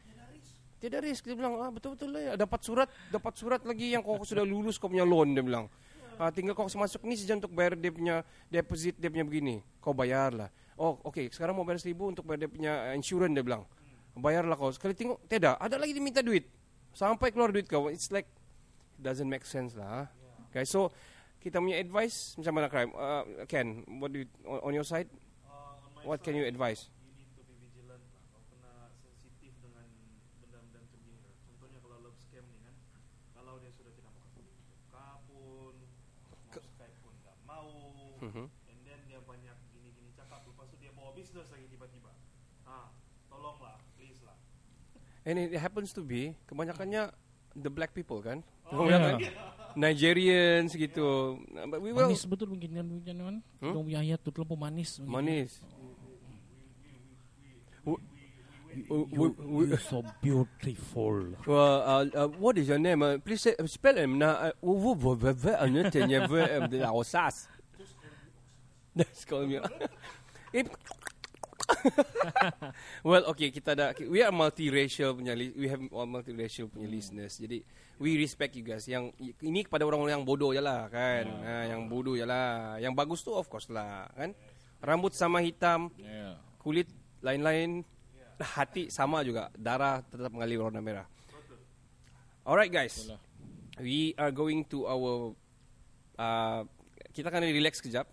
[0.79, 1.27] Tiada risk.
[1.27, 2.21] Dia bilang, ah betul-betul lah.
[2.23, 2.33] ya.
[2.39, 5.67] Dapat surat, dapat surat lagi yang kau sudah lulus kau punya loan dia bilang.
[6.15, 9.59] Ah, tinggal kau masuk ni saja untuk bayar dia punya deposit dia punya begini.
[9.83, 10.47] Kau bayarlah.
[10.79, 11.31] Oh, okey.
[11.35, 13.67] Sekarang mau bayar seribu untuk bayar dia punya uh, insurance dia bilang.
[14.15, 14.71] Bayarlah kau.
[14.71, 15.59] Sekali tengok, tidak.
[15.59, 16.47] Ada lagi dia minta duit.
[16.95, 17.91] Sampai keluar duit kau.
[17.91, 18.31] It's like
[18.95, 20.07] doesn't make sense lah.
[20.07, 20.07] ah.
[20.55, 20.87] Guys, so
[21.43, 22.93] kita punya advice macam mana crime?
[22.95, 25.11] Uh, Ken, what do you, on, on your side?
[25.43, 26.87] Uh, on What side, can you advise?
[27.11, 28.23] You need to be vigilant lah.
[28.31, 28.71] Kau kena
[29.03, 29.83] sensitif dengan
[30.39, 31.19] benda-benda macam ni.
[31.19, 31.35] kan.
[31.51, 32.75] Contohnya kalau love scam ni kan,
[33.35, 35.75] kalau dia sudah tidak mau kasih muka pun,
[36.55, 37.69] mau Skype pun tak mau,
[38.25, 38.45] Mhm.
[38.49, 42.11] and then dia banyak gini-gini cakap, lepas tu dia bawa bisnes lagi tiba-tiba.
[42.65, 42.89] Ah,
[43.29, 44.37] tolonglah, please lah.
[45.29, 47.13] And it happens to be kebanyakannya
[47.55, 48.41] the black people kan?
[48.73, 49.21] Oh, ya.
[49.75, 51.37] Nigerians gitu.
[51.69, 53.37] But we will Manis betul mungkin kan mungkin kan.
[53.61, 53.73] Hmm?
[53.75, 54.97] Dong punya ayat tu terlalu manis.
[55.03, 55.61] manis.
[57.85, 58.01] W-
[58.75, 61.31] You, w- w- you so beautiful.
[61.47, 63.07] Well, uh, uh, what is your name?
[63.07, 64.19] Uh, please say, spell him.
[64.19, 65.63] Na, uh, wo- wo- wo- wo- uh,
[68.95, 69.11] nothing, yeah, wo- um, the Osas.
[69.11, 69.59] Just call me.
[70.55, 70.71] If-
[73.03, 77.41] well, okay, kita ada we are multiracial punya we have all multiracial punya listeners.
[77.41, 77.65] Jadi
[77.99, 78.85] we respect you guys.
[78.87, 81.25] Yang ini kepada orang-orang yang bodoh je lah kan.
[81.25, 82.77] Ha, yang bodoh je lah.
[82.79, 84.37] Yang bagus tu of course lah kan.
[84.85, 86.37] Rambut sama hitam, Yeah.
[86.61, 86.85] kulit
[87.25, 87.81] lain-lain,
[88.37, 91.09] hati sama juga, darah tetap mengalir warna merah.
[92.45, 93.21] Alright guys, Itulah.
[93.81, 95.33] we are going to our,
[96.21, 96.69] uh,
[97.17, 98.05] kita akan relax kejap.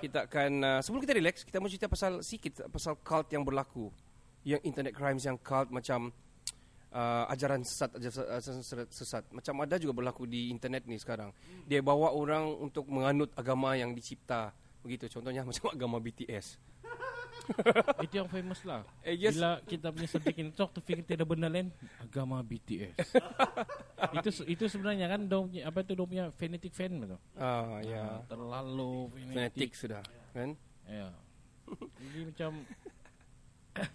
[0.00, 3.92] Kita akan uh, sebelum kita relax, kita mau cerita pasal sikit pasal cult yang berlaku,
[4.46, 6.14] yang internet crimes yang cult macam
[6.94, 9.24] uh, ajaran sesat, ajaran sesat, sesat.
[9.34, 11.34] Macam ada juga berlaku di internet ni sekarang.
[11.66, 14.54] Dia bawa orang untuk menganut agama yang dicipta.
[14.86, 16.56] Begitu contohnya macam agama BTS.
[18.04, 18.82] Itu yang famous lah.
[19.00, 19.34] Eh, yes.
[19.34, 22.96] Bila kita punya subjek ini talk tu fikir tidak benar lain agama BTS.
[24.16, 27.20] itu itu sebenarnya kan dong punya- apa itu dong punya fanatic fan betul.
[27.34, 29.70] Ah ya, Ah, terlalu fanatik fanatic.
[29.74, 30.56] sudah, kan?
[30.84, 31.08] Ya.
[31.98, 32.50] Jadi macam
[33.74, 33.86] I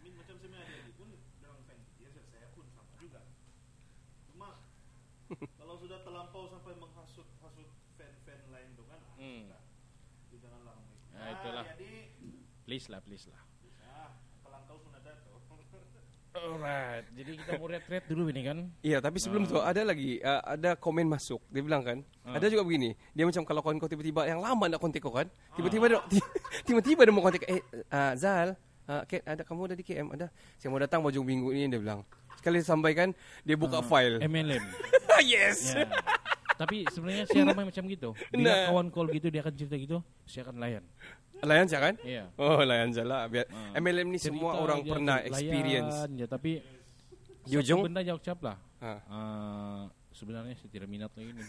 [0.00, 1.08] mean, macam saya punya adik pun
[1.40, 3.20] dalam fan dia saya pun sama juga.
[4.28, 4.48] Cuma
[5.54, 9.42] kalau sudah terlampau sampai menghasut hasut fan-fan lain tu kan, ah, Hmm.
[10.24, 10.76] Itu janganlah.
[11.14, 11.64] Ya, itulah.
[12.64, 13.40] Please lah, please lah.
[13.84, 14.10] ah.
[16.34, 17.06] Alright.
[17.14, 18.58] Jadi kita mau red-red dulu ini kan.
[18.82, 21.38] Iya, tapi sebelum tu ada lagi uh, ada komen masuk.
[21.46, 22.34] Dia bilang kan, Ah.
[22.34, 22.98] ada juga begini.
[23.12, 26.26] Dia macam kalau kawan kau tiba-tiba yang lama nak kontak kau kan, tiba-tiba dia ti-
[26.66, 30.10] tiba-tiba dia mau kontak eh uh, Zal, uh, Kat, ada kamu ada di KM?
[30.10, 30.26] Ada.
[30.58, 32.02] Saya mau datang baju minggu ini dia bilang.
[32.34, 34.18] Sekali sampaikan dia buka Ah, file.
[34.20, 34.64] MLM.
[35.24, 35.70] yes.
[35.70, 35.86] Ya.
[36.54, 38.10] Tapi sebenarnya saya ramai macam gitu.
[38.28, 38.58] Bila Nah.
[38.68, 40.82] kawan call gitu dia akan cerita gitu, saya akan layan.
[41.44, 41.94] Layan saya kan?
[42.00, 42.24] Iya.
[42.34, 43.22] Oh, layan saya lah.
[43.28, 43.46] Biar.
[43.72, 45.96] MLM ni semua Cerita orang pernah layan experience.
[46.10, 46.52] Je, tapi
[47.44, 47.84] Di ujung?
[47.84, 48.56] benda jawab cap lah.
[48.80, 51.42] Ah, sebenarnya saya tidak minat lagi ni.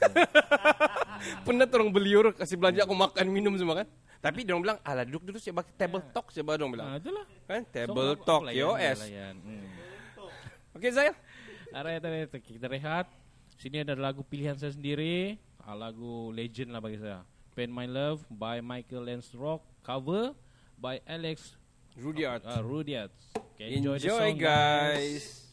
[1.47, 3.87] Pernah orang beliur kasih belanja aku makan minum semua kan?
[4.19, 7.25] Tapi dia bilang, "Alah duduk dulu saya pakai table talk saya baru bilang." ah, itulah.
[7.45, 9.35] Kan So, table aku- talk layan.
[9.39, 9.67] Hmm.
[10.75, 11.15] Okey Zail.
[11.71, 13.07] Alright, alright, kita rehat.
[13.55, 17.23] Sini ada lagu pilihan saya sendiri, ah, lagu legend lah bagi saya.
[17.55, 20.33] Pain My Love by Michael Lance Rock, cover
[20.81, 21.55] by Alex
[21.97, 22.41] Rudyard.
[22.45, 23.11] uh, Rudyard.
[23.55, 25.39] Okay, Enjoy, enjoy, the song, guys.
[25.39, 25.44] From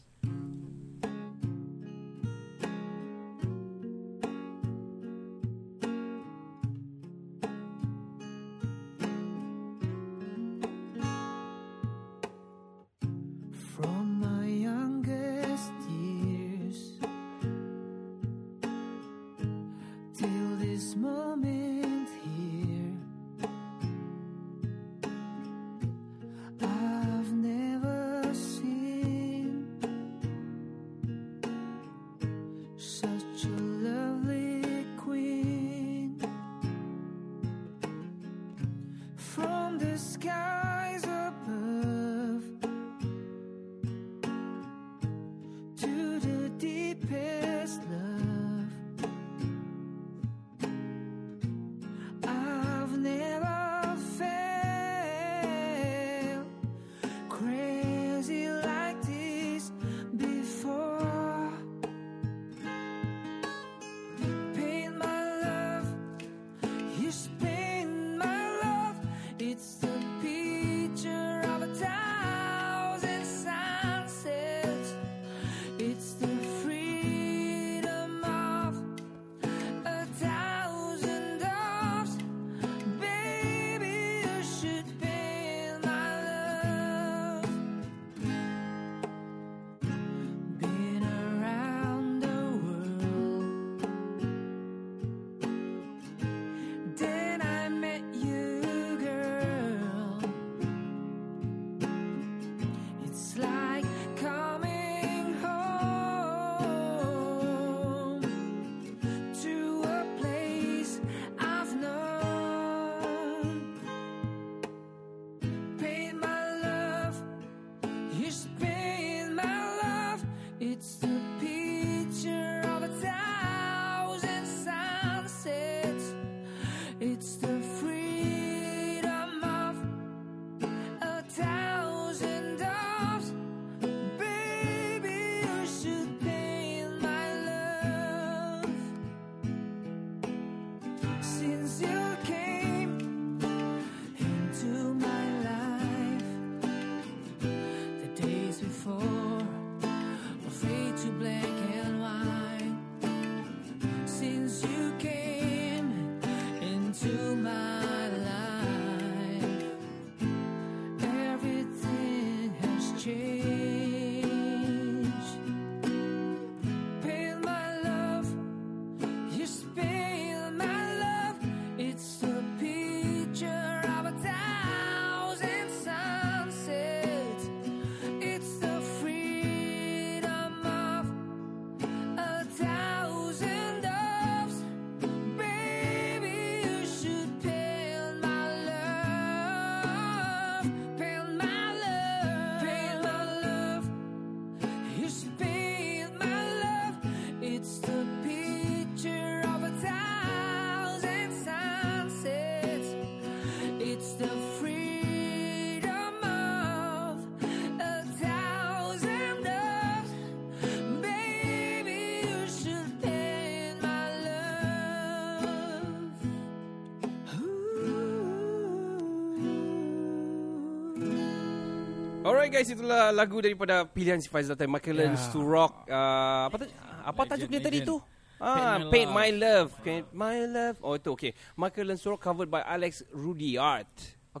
[222.33, 225.01] Alright guys, itulah lagu daripada pilihan si Faizal tadi Michael Ya.
[225.05, 225.85] Learns to Rock.
[225.85, 226.73] Uh, apa ta-
[227.05, 228.01] apa Legend, tajuk dia tadi tu?
[228.41, 229.29] Ah, Paint My Love.
[229.29, 229.69] My Love.
[229.85, 230.77] Paint My Love.
[230.81, 231.31] Oh itu okay.
[231.53, 233.85] Michael Learns to Rock covered by Alex Rudyard.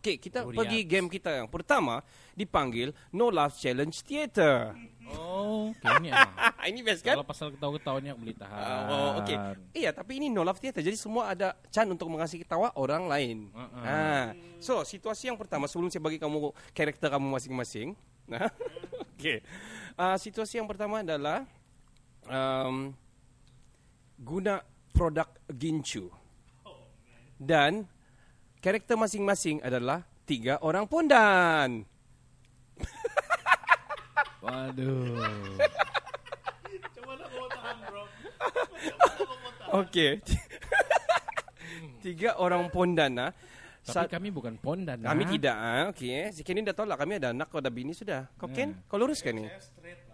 [0.03, 0.59] Okay, kita Rudyard.
[0.59, 2.03] pergi game kita yang pertama
[2.35, 4.75] dipanggil No Love Challenge Theatre.
[5.15, 6.11] Oh, kayaknya.
[6.59, 6.67] ah.
[6.67, 7.15] ini best kan?
[7.15, 8.51] Kalau pasal ketawa-ketawa ni aku boleh tahan.
[8.51, 9.37] Ah, oh, okey.
[9.71, 10.83] Iya, tapi ini no love theater.
[10.83, 13.47] Jadi semua ada can untuk mengasih ketawa orang lain.
[13.55, 13.79] Uh-uh.
[13.79, 14.35] Ah.
[14.59, 17.95] So, situasi yang pertama sebelum saya bagi kamu karakter kamu masing-masing.
[18.23, 18.47] Nah.
[19.19, 19.43] Okey.
[19.99, 21.43] Ah, situasi yang pertama adalah
[22.23, 22.95] um,
[24.15, 24.63] guna
[24.95, 26.07] produk Ginchu.
[27.35, 27.83] Dan
[28.63, 31.83] karakter masing-masing adalah tiga orang pondan.
[34.43, 35.19] Waduh.
[36.95, 38.03] Coba nak kau tahan bro.
[39.83, 40.11] Okey.
[42.07, 43.31] tiga orang pondan ah.
[43.83, 45.03] Tapi Sa- kami bukan pondan.
[45.03, 45.29] Kami ah.
[45.35, 45.83] tidak ah.
[45.91, 46.31] Okey.
[46.31, 48.31] Si Kenny dah tahu lah kami ada anak kau ada bini sudah.
[48.39, 49.43] Kau Ken, kau lurus kan ni?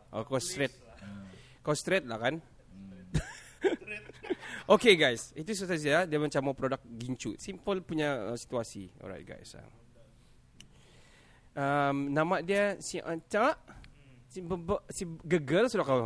[0.09, 0.73] Oh, kau straight.
[1.61, 2.41] Kau straight lah kan?
[4.75, 7.35] okay guys, itu saja dia macam mau produk gincu.
[7.37, 8.89] Simple punya uh, situasi.
[9.01, 9.55] Alright guys.
[9.57, 9.67] ah.
[11.59, 13.57] Um, nama dia si Anca.
[14.29, 16.05] Si, bebe, si gegel sudah kau.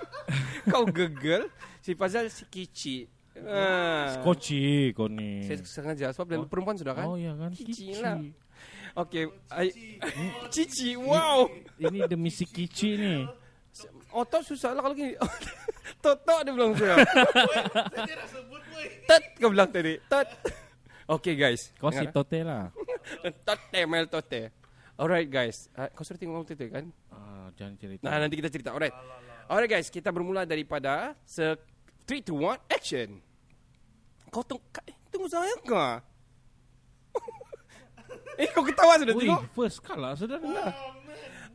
[0.72, 1.46] kau gegel.
[1.78, 3.06] Si Fazal si Kici.
[3.34, 4.22] Ah.
[4.22, 5.46] Koci kau ni.
[5.46, 7.06] Saya sengaja sebab dia perempuan sudah kan?
[7.06, 7.50] Oh ya kan.
[7.54, 8.18] Kici lah.
[8.94, 9.98] Okey, ai-
[10.54, 11.50] Cici, wow.
[11.82, 13.26] Ini demi si Kici ni.
[14.14, 15.18] Otot susah lah kalau gini.
[16.04, 17.02] Totok dia bilang saya.
[17.02, 18.86] Saya sebut boy.
[19.10, 19.98] Tet kau bilang tadi.
[20.06, 20.28] Tet.
[21.10, 21.74] Okey guys.
[21.82, 22.70] Kau si Tote lah.
[23.26, 23.34] eh?
[23.42, 24.54] Tote mel tote.
[24.94, 25.66] Alright guys.
[25.74, 26.86] Uh, kau sudah tengok tote kan?
[27.10, 28.06] Ah, jangan cerita.
[28.06, 28.70] Nah, nanti kita cerita.
[28.70, 28.94] Alright.
[29.50, 31.58] Alright guys, kita bermula daripada se
[32.06, 33.08] 3 2 1 action.
[34.30, 35.98] Kau tunggu eh, tunggu saya kah?
[38.40, 39.42] eh kau ketawa sudah tengok?
[39.58, 40.70] first kalah sudah dengar.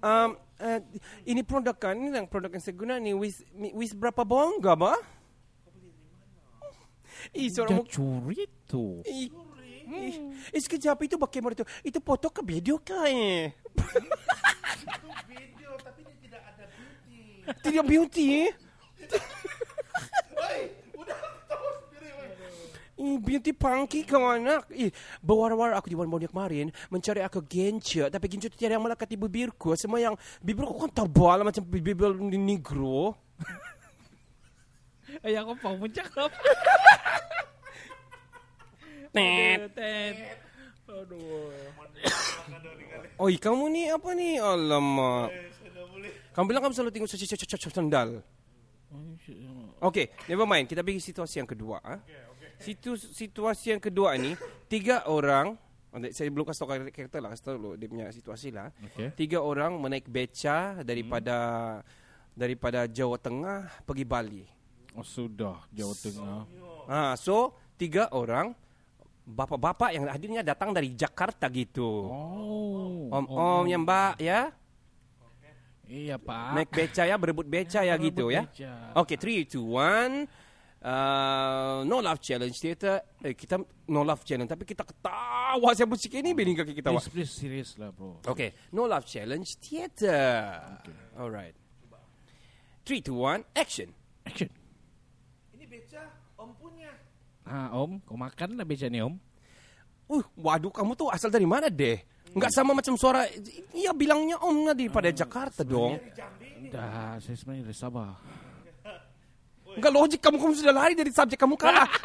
[0.03, 0.79] Um, uh,
[1.23, 3.41] ini produk kan, ini yang produk yang saya guna ni wis
[3.73, 4.93] wis berapa bongga ba?
[7.35, 9.03] Ih, Dia seorang mu- curi tu.
[9.03, 9.27] Ih,
[9.91, 10.15] ih,
[10.55, 11.67] eh, sekejap itu bagaimana itu?
[11.83, 13.51] Itu foto ke video ke eh?
[13.51, 17.19] Itu video tapi dia tidak ada beauty.
[17.59, 18.51] Tidak beauty eh?
[20.39, 20.61] Hei,
[20.95, 22.29] udah tahu sendiri boy.
[23.17, 24.69] Beauty punky kau anak.
[24.69, 24.93] Ih,
[25.25, 29.09] berwar-war aku di One dia kemarin mencari aku genca, tapi genca itu tiada yang melekat
[29.09, 29.73] di bibirku.
[29.73, 30.13] Semua yang
[30.45, 31.97] bibirku kan tebal macam bibir
[32.37, 33.17] negro.
[35.25, 36.29] Eh, aku mau mencakap.
[39.09, 39.73] Tet.
[39.73, 40.15] Tet.
[40.85, 41.49] Aduh.
[43.17, 44.37] Oi, kamu ni apa ni?
[44.37, 45.33] Alamak.
[45.33, 45.49] Eh.
[46.29, 47.09] Kamu bilang kamu selalu tengok
[47.73, 48.21] sandal.
[49.79, 50.69] Okay, never mind.
[50.69, 51.81] Kita pergi situasi yang kedua.
[51.83, 51.99] ah.
[52.59, 54.35] Situ, situasi yang kedua ni,
[54.67, 55.55] tiga orang,
[55.95, 58.67] oh, saya belum kasih tahu karakter lah, kasih tahu dulu dia punya situasi lah.
[58.91, 59.15] Okay.
[59.15, 61.37] Tiga orang menaik beca daripada
[62.35, 64.43] daripada Jawa Tengah pergi Bali.
[64.91, 66.39] Oh, sudah Jawa Tengah.
[66.91, 68.51] Ah, so tiga orang
[69.23, 72.11] bapak-bapak yang hadirnya datang dari Jakarta gitu.
[72.11, 73.07] Oh.
[73.13, 74.51] Om-om yang mbak ya,
[75.89, 76.53] Iya, Pak.
[76.53, 78.45] naik beca ya, berebut beca ya gitu ya.
[78.45, 78.73] Beca.
[78.93, 80.29] Okay, three, two, one.
[80.79, 83.03] Uh, no love challenge theater.
[83.19, 83.59] Eh, kita
[83.91, 86.95] no love challenge, tapi kita ketawa saya musik ini bening kaki kita.
[86.95, 88.23] Please, please, serius lah, bro.
[88.23, 90.55] Okay, no love challenge theater.
[91.19, 91.55] Alright.
[92.87, 93.91] Three, two, one, action.
[94.23, 94.47] Action.
[95.51, 96.01] Ini beca
[96.39, 96.95] om punya.
[97.43, 99.19] Ah, Om, kau makan lah beca ni, Om.
[100.09, 102.01] Uh, waduh, kamu tuh asal dari mana deh?
[102.33, 103.25] Enggak sama macam suara.
[103.73, 105.97] Iya bilangnya om nggak daripada Jakarta dong.
[106.69, 108.13] Dah, saya sebenarnya dah sabar.
[109.79, 111.87] Enggak logik kamu kamu sudah lari dari subjek kamu kalah.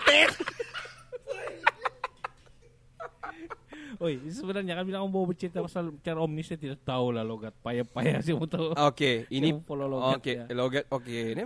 [4.05, 7.23] Oi, sebenarnya kan bilang Om mau bercerita pasal cara Om ni saya tidak tahu lah
[7.23, 8.75] logat payah-payah mau tahu.
[8.75, 10.45] Oke, ini follow logat Oke, ya.
[10.55, 10.85] logat.
[10.91, 11.43] Oke, ini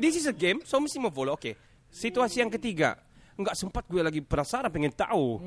[0.00, 1.36] this is a game, so mesti mau follow.
[1.36, 1.56] Oke.
[1.88, 2.98] Situasi yang ketiga.
[3.34, 5.38] Enggak sempat gue lagi penasaran pengen tahu.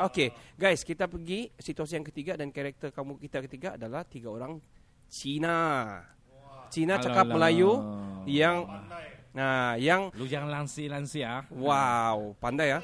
[0.00, 4.62] Oke, guys, kita pergi situasi yang ketiga dan karakter kamu kita ketiga adalah tiga orang
[5.10, 5.98] Cina.
[6.72, 7.28] Cina cakap.
[7.28, 7.84] Melayu
[8.24, 8.64] yang
[9.36, 11.44] nah, yang Lu jangan lansi-lansi ah.
[11.52, 12.80] wow, pandai ya.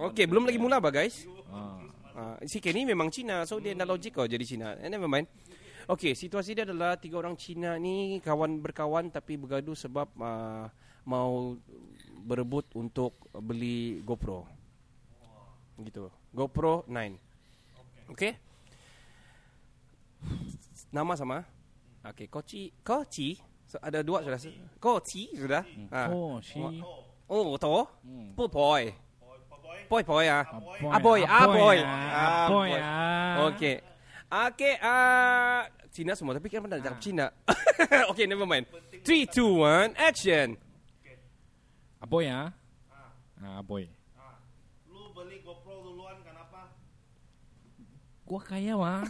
[0.00, 1.28] Oke, belum lagi mula, bah, guys.
[1.52, 1.78] Ah.
[2.14, 4.78] Uh, si Kenny memang Cina, so dia analogi kau jadi Cina.
[4.80, 5.28] Eh, never mind.
[5.84, 10.64] Okey, situasi dia adalah tiga orang Cina ni kawan berkawan tapi bergaduh sebab uh,
[11.04, 11.60] mau
[12.24, 14.48] berebut untuk beli GoPro.
[15.76, 16.08] Gitu.
[16.32, 18.14] GoPro 9.
[18.16, 18.32] Okey.
[20.88, 21.53] Nama sama.
[22.04, 23.28] Okey, Koci, Koci.
[23.64, 24.40] So, ada dua sudah.
[24.76, 25.64] Koci sudah.
[25.88, 26.12] Ah.
[26.12, 26.60] Oh, si.
[27.24, 27.88] Oh, to.
[28.04, 28.36] Hmm.
[28.36, 28.92] Po boy.
[29.88, 30.44] Boy boy ah.
[30.48, 31.78] Aboy, Aboy, aboy.
[31.84, 32.48] ah.
[32.80, 33.48] Ah.
[33.48, 33.76] Okey.
[34.32, 37.26] Okey, ah Cina semua tapi kan pernah cakap Cina.
[38.10, 38.64] Okey, never mind.
[39.04, 40.56] 3 2 1 action.
[42.00, 42.50] Aboy ah.
[43.40, 43.86] Ah, aboy.
[44.16, 44.40] Ah,
[44.88, 46.72] lu beli GoPro duluan kenapa?
[48.24, 49.04] Gua kaya mah.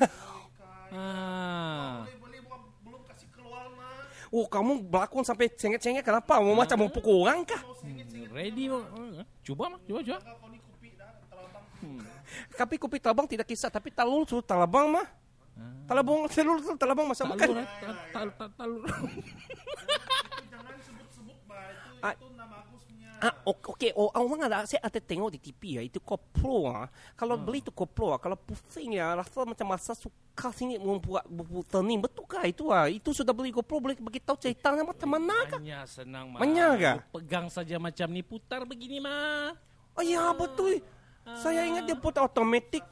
[0.94, 2.02] Ah.
[4.34, 6.42] Beli beli bukan Oh, kamu berlakon sampai cengek-cengek kenapa?
[6.42, 7.62] Mau macam mau pukul orang kah?
[8.34, 8.82] Ready mo.
[8.90, 10.18] Uh, Cuba lah, cuba cuba.
[12.58, 15.06] Tapi kopi talabang tidak kisah, tapi talul tu talabang mah.
[15.86, 17.62] Talabang, talul tu talabang masa Talur, makan.
[17.62, 17.66] eh.
[17.78, 18.82] Ta- ta- ta- talur.
[20.50, 22.14] Jangan sebut-sebut bah itu Ah.
[23.24, 23.90] Ah, ok- okey.
[23.96, 26.92] Oh, orang ada saya ada tengok di TV ya, itu koplo ah.
[27.16, 31.72] Kalau beli itu koplo ah, kalau pusing ya, rasa macam masa suka sini membuat membuat
[31.72, 32.04] tening.
[32.04, 32.84] Betul kah itu ah?
[32.84, 35.56] Itu sudah beli koplo boleh bagi tahu ceritanya macam mana kah?
[35.56, 36.44] Hanya senang mah.
[36.44, 36.96] Manya kah?
[37.16, 39.56] Pegang saja macam ni putar begini mah.
[39.96, 40.84] Oh ya betul.
[41.40, 42.84] Saya ingat dia putar otomatik.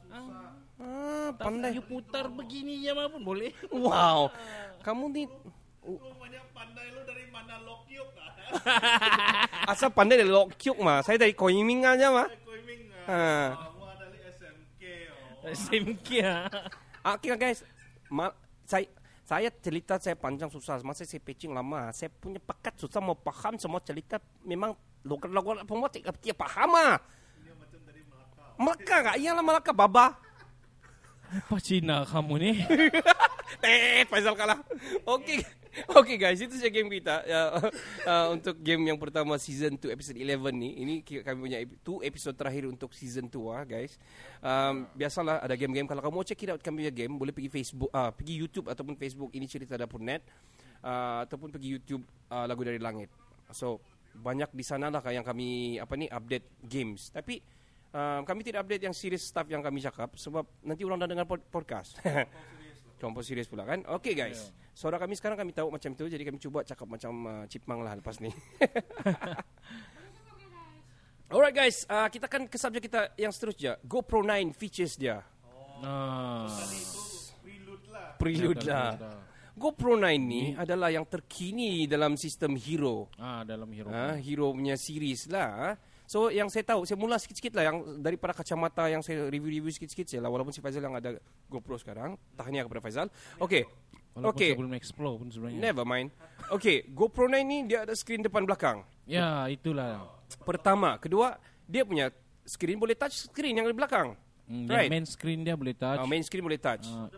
[0.81, 1.77] Ah, pandai.
[1.77, 3.53] You putar begini ya mah pun boleh.
[3.69, 4.33] Wow.
[4.81, 5.29] Kamu ni
[5.83, 8.22] Rupanya pandai lu dari mana Lokyok ah.
[9.73, 11.01] asal pandai dari lokyuk mah.
[11.01, 12.29] Saya dari Koiming aja mah.
[12.43, 13.11] Koiming Ah.
[13.11, 13.49] ah.
[13.59, 14.83] Kamu dari SMK
[15.43, 15.51] oh.
[15.51, 16.47] SMK ah.
[17.03, 17.67] Ah, Okay guys,
[18.07, 18.87] Ma- saya
[19.23, 20.79] saya cerita saya panjang susah.
[20.83, 24.23] Masa saya pitching lama, saya punya pakat susah mau paham semua cerita.
[24.45, 26.99] Memang logat-logat semua tidak dia paham ah.
[28.61, 29.17] Melaka enggak?
[29.19, 30.15] Iyalah Melaka baba.
[31.33, 32.51] Apa Cina kamu ni?
[33.61, 34.57] Eh, Faisal kalah.
[35.05, 35.45] Okey.
[35.99, 37.49] Okey guys, itu saja game kita ya,
[38.11, 40.71] uh, untuk game yang pertama season 2 episode 11 ni.
[40.85, 43.97] Ini kami punya ep- tu episode terakhir untuk season 2 ah guys.
[44.45, 47.89] Um, biasalah ada game-game kalau kamu check it out kami punya game boleh pergi Facebook
[47.97, 50.21] ah pergi YouTube ataupun Facebook ini cerita dapur net
[50.85, 53.09] uh, ataupun pergi YouTube uh, lagu dari langit.
[53.57, 53.81] So
[54.13, 57.09] banyak di sana lah yang kami apa ni update games.
[57.09, 57.41] Tapi
[57.97, 61.25] um, kami tidak update yang serious stuff yang kami cakap sebab nanti orang dah dengar
[61.25, 61.97] pod- podcast.
[63.03, 63.83] Kelompok serius pula kan?
[63.99, 64.55] Okay guys.
[64.71, 67.99] Suara kami sekarang kami tahu macam tu Jadi kami cuba cakap macam uh, Chipmang lah
[67.99, 68.31] lepas ni.
[71.35, 71.83] Alright guys.
[71.91, 73.83] Uh, Kita akan ke subjek kita yang seterusnya.
[73.83, 75.19] GoPro 9 features dia.
[75.83, 76.47] Ah.
[77.43, 78.09] Prelude lah.
[78.23, 78.95] Prelude lah.
[79.59, 83.11] GoPro 9 ni adalah yang terkini dalam sistem Hero.
[83.19, 83.91] Ah dalam hero.
[83.91, 85.75] ha, Hero punya series lah.
[86.07, 90.07] So yang saya tahu Saya mula sikit-sikit lah Yang daripada kacamata Yang saya review-review sikit-sikit
[90.07, 91.17] je lah Walaupun si Faizal yang ada
[91.49, 93.65] GoPro sekarang Tahniah kepada Faizal Okay
[94.13, 95.73] Walaupun Okay saya belum explore pun sebenarnya.
[95.73, 96.13] Never mind.
[96.53, 98.85] Okay, GoPro 9 ni dia ada skrin depan belakang.
[99.09, 100.05] Ya, itulah.
[100.45, 102.13] Pertama, kedua, dia punya
[102.45, 104.13] skrin boleh touch screen yang di belakang.
[104.45, 104.91] Hmm, Right.
[104.91, 105.97] Yang main screen dia boleh touch.
[106.05, 106.85] Uh, main screen boleh touch.
[106.93, 107.09] Ah,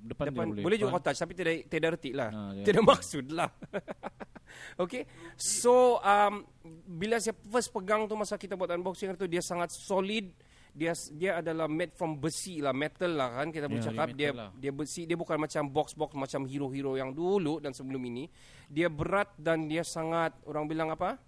[0.00, 0.62] depan, depan boleh.
[0.62, 1.00] boleh juga Depan.
[1.00, 2.28] kau touch tapi tidak tidak reti lah.
[2.28, 2.64] Ah, ya.
[2.64, 3.50] Tidak maksud lah.
[4.78, 5.04] okay.
[5.34, 6.46] So um,
[6.88, 10.30] bila saya first pegang tu masa kita buat unboxing tu dia sangat solid.
[10.70, 14.30] Dia dia adalah made from besi lah, metal lah kan kita boleh Ya, cakap dia
[14.30, 14.54] lah.
[14.54, 18.30] dia besi dia bukan macam box-box macam hero-hero yang dulu dan sebelum ini.
[18.68, 21.18] Dia berat dan dia sangat orang bilang apa?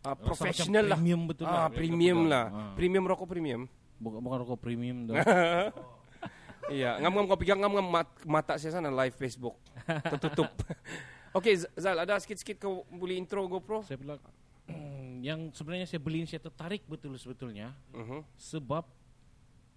[0.00, 0.96] Uh, professional lah.
[0.96, 1.52] premium betul lah.
[1.52, 2.32] ah, Dia premium pegang.
[2.32, 2.44] lah.
[2.48, 2.72] Ah.
[2.72, 3.62] Premium rokok premium.
[4.00, 5.12] Bukan, bukan rokok premium tu.
[6.68, 9.56] Iya, ngam-ngam kau pegang ngam-ngam mat- mata saya sana live Facebook.
[9.86, 10.50] Tertutup.
[11.38, 13.80] Okey, Zal, ada sikit-sikit kau boleh intro GoPro?
[13.80, 14.18] saya bilang
[15.22, 18.20] yang sebenarnya saya beli saya tertarik betul sebetulnya Uh-huh.
[18.34, 18.82] sebab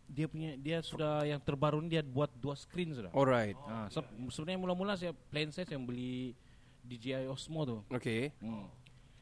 [0.04, 3.10] dia punya dia sudah yang terbaru ni dia buat dua screen sudah.
[3.14, 3.58] Alright.
[3.66, 6.36] Ah, so, sebenarnya mula-mula saya plan saya saya beli
[6.84, 7.78] DJI Osmo tu.
[7.90, 8.30] Okey.
[8.38, 8.68] Hmm.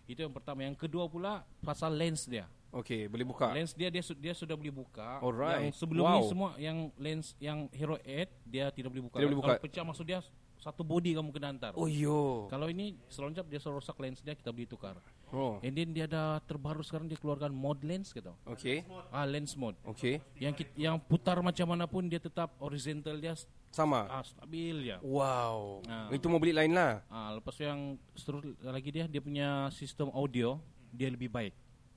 [0.04, 0.66] Itu yang pertama.
[0.66, 2.50] Yang kedua pula pasal lens dia.
[2.72, 3.52] Okey, boleh buka.
[3.52, 5.20] Lens dia dia, dia sudah boleh buka.
[5.20, 5.68] Alright.
[5.68, 6.16] Yang sebelum Wow.
[6.16, 9.16] ni semua yang lens yang Hero 8 dia tidak boleh buka.
[9.20, 9.52] Tidak boleh buka.
[9.60, 10.20] Kalau pecah maksud dia
[10.62, 11.74] satu body kamu kena hantar.
[11.76, 12.46] Oh yo.
[12.48, 14.96] Kalau ini selonjap dia rosak lens dia kita boleh tukar.
[15.34, 15.60] Oh.
[15.60, 18.32] And then dia ada terbaru sekarang dia keluarkan mod lens gitu.
[18.48, 18.88] Okey.
[19.12, 19.76] Ah lens mode.
[19.84, 20.24] Okey.
[20.40, 23.36] Yang kit, yang putar macam mana pun dia tetap horizontal dia
[23.74, 24.08] Sama.
[24.08, 25.02] ah, stabil ya.
[25.04, 25.82] Wow.
[25.90, 26.08] Ah.
[26.08, 27.04] Itu mau beli lain lah.
[27.12, 30.56] Ah lepas tu yang seterus lagi dia dia punya sistem audio
[30.94, 31.52] dia lebih baik.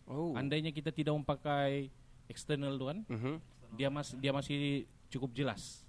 [0.04, 0.36] Oh.
[0.36, 1.88] Andainya kita tidak memakai
[2.26, 3.34] eksternal tu kan, Mhm.
[3.74, 4.58] dia masih dia masih
[5.08, 5.80] cukup jelas.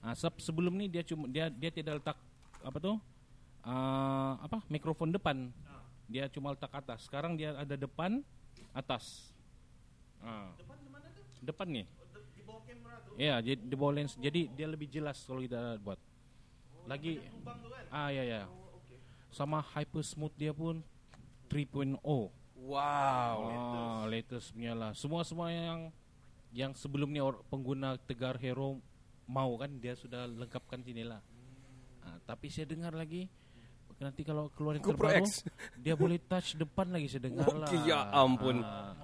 [0.00, 2.16] Ah seb- sebelum ni dia cuma dia dia tidak letak
[2.60, 2.96] apa tu?
[3.60, 4.60] Ah apa?
[4.66, 5.52] Mikrofon depan.
[6.04, 7.06] Dia cuma letak atas.
[7.06, 8.24] Sekarang dia ada depan,
[8.72, 9.30] atas.
[10.18, 10.50] Ah.
[10.58, 11.22] Depan di mana tu?
[11.40, 11.84] Depan ni.
[12.34, 13.14] Di bawah kamera tuh.
[13.14, 14.18] Ya, jadi di bawah lens.
[14.18, 16.00] Jadi dia lebih jelas kalau kita buat.
[16.84, 17.20] Lagi
[17.88, 18.42] Ah ya ya.
[19.30, 20.82] Sama hyper smooth dia pun
[21.46, 21.94] 3.0.
[22.60, 23.36] Wow.
[23.48, 24.92] Ah, latest punya lah.
[24.92, 25.88] Semua semua yang
[26.50, 28.82] yang sebelum ni or- pengguna Tegar Hero
[29.24, 31.22] mau kan dia sudah lengkapkan sini lah.
[32.02, 33.30] Ah, tapi saya dengar lagi
[34.00, 35.44] nanti kalau keluar yang GoPro terbaru X.
[35.84, 37.68] dia boleh touch depan lagi saya dengar lah.
[37.68, 38.60] Okey, ya ampun.
[38.60, 38.96] Ah,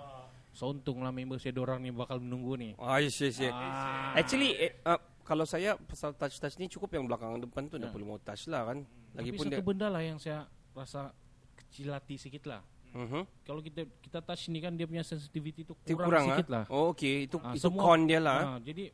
[0.53, 2.71] so untung lah member saya dorang ni bakal menunggu ni.
[2.77, 3.53] Ah, yes, yes, yes.
[3.53, 4.17] Ah.
[4.17, 7.93] Actually, eh, uh, kalau saya pasal touch-touch ni cukup yang belakang depan tu dah Ya.
[7.93, 8.89] boleh mau touch lah kan.
[9.13, 9.65] Tapi Lagipun satu dia.
[9.65, 11.13] benda lah yang saya rasa
[11.57, 12.61] kecil hati sikit lah.
[12.97, 13.23] Mhm.
[13.45, 16.53] Kalau kita kita touch ni kan dia punya sensitivity tu kurang, kurang sikit ah.
[16.57, 16.65] lah.
[16.73, 17.29] Oh, okey.
[17.29, 18.57] Itu Ah, itu semua- con dia lah.
[18.57, 18.89] Ah, jadi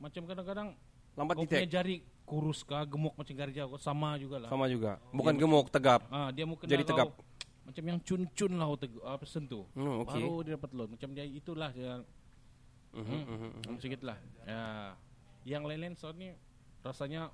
[0.00, 0.68] macam kadang-kadang
[1.12, 1.72] Lambat kau punya detect.
[1.74, 4.48] jari kurus kah, gemuk macam Garja kok sama juga lah.
[4.48, 4.96] Sama juga.
[5.12, 6.00] Bukan gemuk, tegap.
[6.08, 7.06] Ah, dia kena Jadi tegap.
[7.12, 7.24] kau
[7.68, 9.64] macam yang cun-cun lah kau tegu, apa sentuh.
[9.76, 10.24] Hmm, okey.
[10.24, 10.88] Baru dia dapat load.
[10.96, 12.00] Macam dia itulah dia.
[12.88, 13.20] Mhm,
[13.68, 14.16] Hmm, Sedikit lah.
[14.48, 14.96] Ya.
[15.44, 16.32] Yang lain-lain soalnya
[16.80, 17.28] rasanya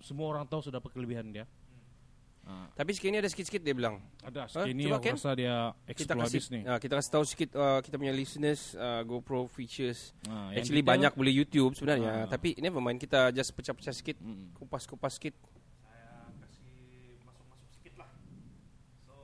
[0.00, 1.44] semua orang tahu sudah apa kelebihan dia.
[2.46, 3.98] Ah, Tapi skinny ada sikit-sikit dia bilang.
[4.22, 6.62] ada skinny cuba aku rasa dia Kita explore kasih habis nih.
[6.64, 10.14] ah, kita kasih tahu sikit uh, kita punya listeners uh, GoPro features.
[10.22, 12.26] Yang Actually detail- banyak boleh YouTube sebenarnya, Ah.
[12.28, 14.54] tapi never mind kita just pecah-pecah sikit, Mm.
[14.54, 15.34] kupas-kupas sikit.
[15.82, 16.06] saya
[16.38, 16.70] kasih
[17.20, 18.10] masuk-masuk sedikit lah.
[19.02, 19.14] So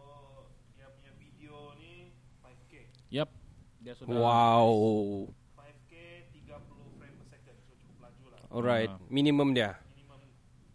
[0.73, 2.11] dia punya video ni
[2.43, 2.73] 5K.
[3.09, 3.31] Yap.
[3.79, 5.31] Dia sudah Wow.
[5.55, 5.93] 5K
[6.35, 6.59] 30
[6.99, 7.57] frame per second.
[7.61, 8.39] So cukup laju lah.
[8.51, 9.79] Alright, minimum dia.
[9.89, 10.19] Minimum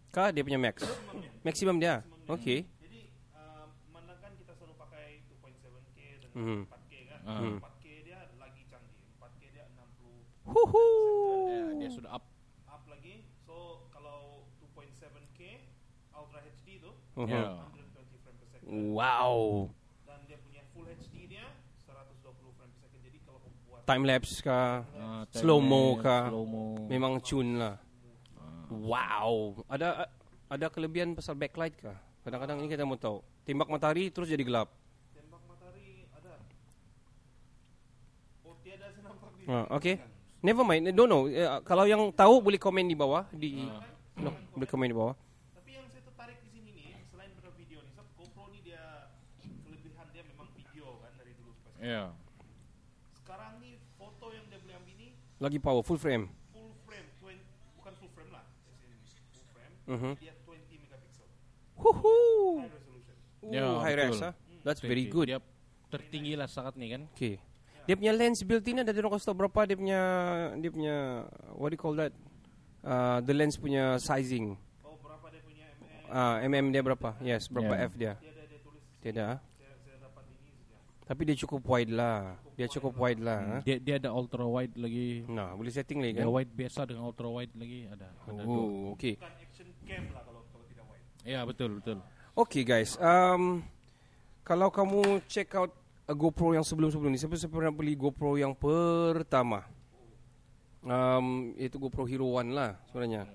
[0.08, 0.80] Kah dia punya max?
[1.44, 2.00] Maksimum dia.
[2.28, 2.68] Okay.
[2.78, 3.00] Jadi
[3.32, 6.60] uh, mana kan kita selalu pakai 2.7K dengan Mhm.
[6.68, 7.20] 4K kan.
[7.24, 7.38] Ah.
[7.40, 7.56] Hmm.
[7.58, 9.00] 4K dia lagi canggih.
[9.16, 10.86] 4K dia 60 Huhu.
[11.48, 12.24] Ya, dia sudah up.
[12.68, 13.24] up lagi.
[13.40, 15.40] So kalau 2.7K
[16.12, 17.32] Ultra HD tu Mhm.
[17.32, 17.44] Ya.
[17.64, 18.62] 120 frame per second.
[18.92, 19.36] Wow.
[20.04, 21.46] Dan dia punya Full HD dia
[21.80, 23.00] 120 frame per second.
[23.02, 24.44] Jadi kalau kau buat Time lapse?
[24.44, 24.84] Ah,
[25.26, 26.24] time Slow mo lapse, kah?
[26.28, 26.64] Slow mo.
[26.86, 27.76] Memang tune lah.
[28.68, 29.64] Wow.
[29.64, 30.12] Ada
[30.46, 31.96] ada kelebihan pasal backlight kah?
[32.28, 33.24] Kadang-kadang ini kita mau tahu.
[33.40, 34.68] Tembak matahari terus jadi gelap.
[35.16, 36.36] tembak matahari ada.
[38.44, 39.96] Oh tiada saya nampak di Ah, okay.
[40.38, 40.92] Never mind.
[40.92, 41.24] Don't know.
[41.24, 43.64] Eh, kalau yang tahu boleh komen di bawah di
[44.20, 45.16] no, boleh komen di bawah.
[45.56, 46.72] Tapi yang saya tertarik di sini
[47.08, 48.82] selain pada video nih, sebab GoPro nih dia
[49.64, 51.88] kelebihan dia memang video kan dari dulu sampai sekarang.
[51.88, 52.04] Ya.
[53.16, 55.10] Sekarang nih foto yang dia boleh ambil nih
[55.40, 56.28] Lagi power full frame.
[56.52, 57.40] full frame, 20,
[57.80, 58.44] bukan full frame lah,
[59.32, 60.12] full frame, Mhm.
[60.20, 60.37] dia 20 megapixel,
[61.78, 63.14] Resolution.
[63.44, 64.34] Ooh, Ya, high res ah.
[64.66, 65.30] That's very good.
[65.30, 65.40] Dia
[65.88, 67.02] tertinggi lah sangat nih kan.
[67.14, 67.34] Okay.
[67.88, 70.00] Dia punya lens built-in ada dia orang kasih tahu berapa dia punya
[70.60, 70.96] dia punya
[71.56, 72.12] what do you call that?
[72.84, 74.60] Uh, the lens punya sizing.
[74.84, 75.66] Oh berapa dia punya
[76.04, 76.12] mm?
[76.12, 77.10] Ah, mm dia berapa?
[77.18, 77.88] Yes, berapa Yeah.
[77.88, 78.12] F dia?
[78.20, 79.24] Tiada dia tulis, Tidak.
[79.24, 79.38] ah.
[79.40, 80.76] saya, saya dapat ini saja.
[81.08, 82.36] Tapi dia cukup wide lah.
[82.54, 83.40] Dia cukup wide lah.
[83.40, 83.60] ah.
[83.64, 85.24] Dia dia ada ultra wide lagi.
[85.24, 86.36] Nah, boleh setting lagi Dia kan?
[86.36, 88.08] wide biasa dengan ultra wide lagi ada.
[88.28, 88.42] ada.
[88.44, 89.16] Oh, okay.
[89.16, 91.04] Bukan action cam lah kalau kalau tidak wide.
[91.28, 92.00] Ya betul betul.
[92.32, 93.60] Okay guys, um,
[94.40, 95.68] kalau kamu check out
[96.08, 99.68] a GoPro yang sebelum-sebelum ni, siapa siapa pernah beli GoPro yang pertama?
[100.80, 103.28] Um, itu GoPro Hero One lah sebenarnya.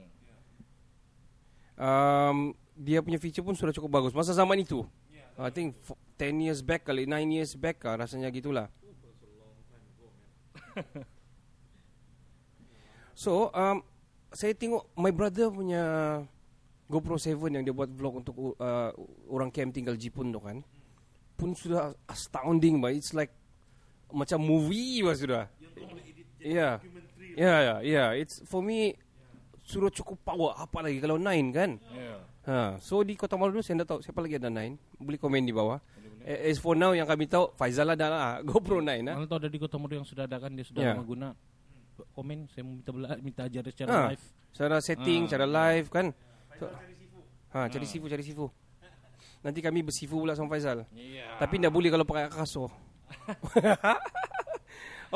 [1.78, 4.18] Um, dia punya feature pun sudah cukup bagus.
[4.18, 4.82] Masa zaman itu,
[5.38, 8.74] I think f- 10 years back kali, 9 years back kah, rasanya gitulah.
[13.14, 13.86] so, um,
[14.34, 15.86] saya tengok my brother punya
[16.94, 18.94] GoPro 7 yang dia buat vlog untuk uh,
[19.28, 20.62] orang camp tinggal Jepun tu kan
[21.34, 23.34] pun sudah astounding bah it's like
[24.08, 25.50] macam movie bah sudah
[26.38, 26.78] yeah
[27.34, 28.94] yeah yeah yeah it's for me
[29.66, 32.16] sudah cukup power apa lagi kalau 9 kan Ya.
[32.44, 35.52] ha so di Kota Malu saya tak tahu siapa lagi ada 9 boleh komen di
[35.52, 35.82] bawah
[36.24, 39.40] Eh, as for now yang kami tahu Faizal ada lah GoPro 9 ah Kalau tahu
[39.44, 40.96] ada di Kota Modo yang sudah ada kan dia sudah Ya.
[40.96, 41.30] lama guna.
[42.16, 44.08] Komen saya minta bela, minta ajar secara Ah.
[44.08, 44.24] live.
[44.56, 45.30] Cara setting, Ah.
[45.30, 46.16] cara live kan.
[46.60, 47.20] So, Cari sifu.
[47.54, 48.48] ha, cari sifu, cari sifu.
[49.44, 50.88] Nanti kami bersifu pula sama Faizal.
[50.96, 51.36] Iya.
[51.36, 52.72] Tapi tidak boleh kalau pakai kasut.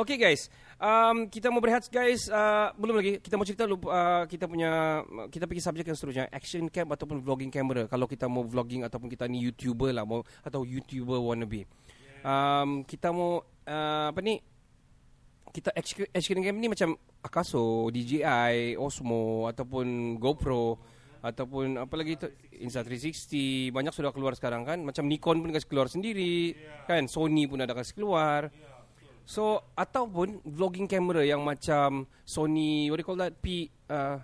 [0.01, 2.27] okay guys, um, kita mau berehat guys.
[2.27, 6.67] Uh, belum lagi, kita mau cerita uh, kita punya kita pergi subjek yang seterusnya, action
[6.67, 7.87] cam ataupun vlogging camera.
[7.87, 11.63] Kalau kita mau vlogging ataupun kita ni YouTuber lah mau atau YouTuber wannabe.
[12.27, 14.43] Um, kita mau uh, apa ni?
[15.55, 22.27] Kita action action cam ni macam Akaso, DJI, Osmo ataupun GoPro ataupun apa lagi tu?
[22.57, 24.81] Insta360 banyak sudah keluar sekarang kan?
[24.81, 26.55] Macam Nikon pun kasih keluar sendiri.
[26.85, 27.05] Kan?
[27.05, 28.49] Sony pun ada kasih keluar.
[29.27, 33.35] So ataupun vlogging camera yang macam Sony what do you call that?
[33.43, 34.23] P uh,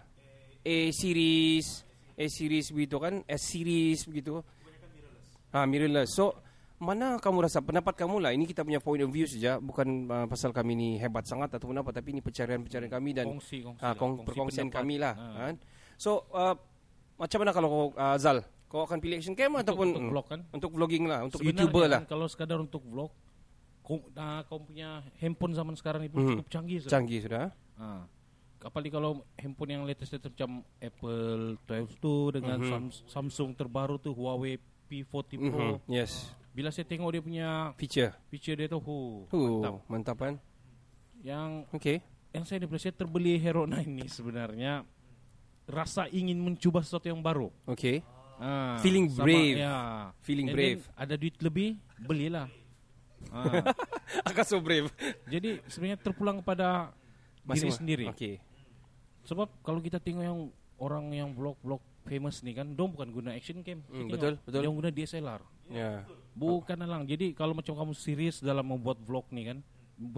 [0.64, 1.84] A series
[2.16, 3.20] A series begitu kan?
[3.28, 4.40] S series begitu.
[5.52, 6.16] Ah mirrorless.
[6.16, 6.40] So
[6.84, 8.32] mana kamu rasa pendapat kamu lah.
[8.36, 9.60] Ini kita punya point of view saja.
[9.60, 13.64] Bukan uh, pasal kami ni hebat sangat ataupun apa tapi ini pencarian-pencarian kami dan kongsi
[13.64, 13.82] kongsi.
[13.82, 14.84] Ah, lah, kong, kongsi perkongsian pendapat.
[14.84, 15.14] kami lah.
[15.16, 15.36] Ah.
[15.48, 15.56] Kan?
[15.96, 16.56] So, uh,
[17.16, 18.42] macam mana kalau kau, uh, Zal?
[18.66, 20.40] Kau akan pilih action cam Untuk- ataupun untuk vlog kan?
[20.50, 22.02] Untuk vlogging lah, untuk Sebenarnya YouTuber lah.
[22.06, 23.12] Kalau sekadar untuk vlog,
[23.80, 26.30] kau, nah, kau punya handphone zaman sekarang ini pun Mhm.
[26.34, 26.78] cukup canggih.
[26.82, 26.92] sudah.
[26.92, 27.46] Canggih sudah.
[27.78, 28.04] Ah.
[28.60, 32.70] Apalagi kalau handphone yang latest latest macam Apple 12 tu dengan Mhm.
[32.72, 34.58] Sam- Samsung terbaru tu Huawei
[34.88, 35.78] P40 Pro.
[35.78, 36.32] Mhm, Yes.
[36.50, 38.14] Bila saya tengok dia punya Feature.
[38.30, 39.74] feature dia tu, hu, Huh, mantap.
[39.90, 40.34] mantap kan?
[41.20, 41.98] Yang Okay.
[42.30, 44.86] yang saya daripada saya terbeli Hero 9 ni sebenarnya
[45.66, 47.50] rasa ingin mencuba sesuatu yang baru.
[47.66, 48.04] Okay.
[48.38, 49.56] Ah, Feeling sama- brave.
[49.56, 49.76] Ya.
[50.20, 50.82] Feeling And brave.
[50.84, 52.48] then ada duit lebih, belilah.
[53.32, 53.72] Ah,
[54.28, 54.92] Akan so brave.
[55.26, 56.92] jadi sebenarnya terpulang kepada
[57.40, 58.06] diri Masing- sendiri.
[58.12, 58.44] Okay.
[59.24, 60.40] Sebab kalau kita tengok yang
[60.76, 63.80] orang yang vlog-vlog famous nih kan, dong bukan guna action cam.
[63.88, 64.60] Tengok, betul, betul.
[64.60, 65.42] Dia guna DSLR.
[65.72, 66.04] Ya.
[66.36, 67.08] Bukan alang.
[67.08, 69.58] Jadi kalau macam kamu serius dalam membuat vlog nih kan,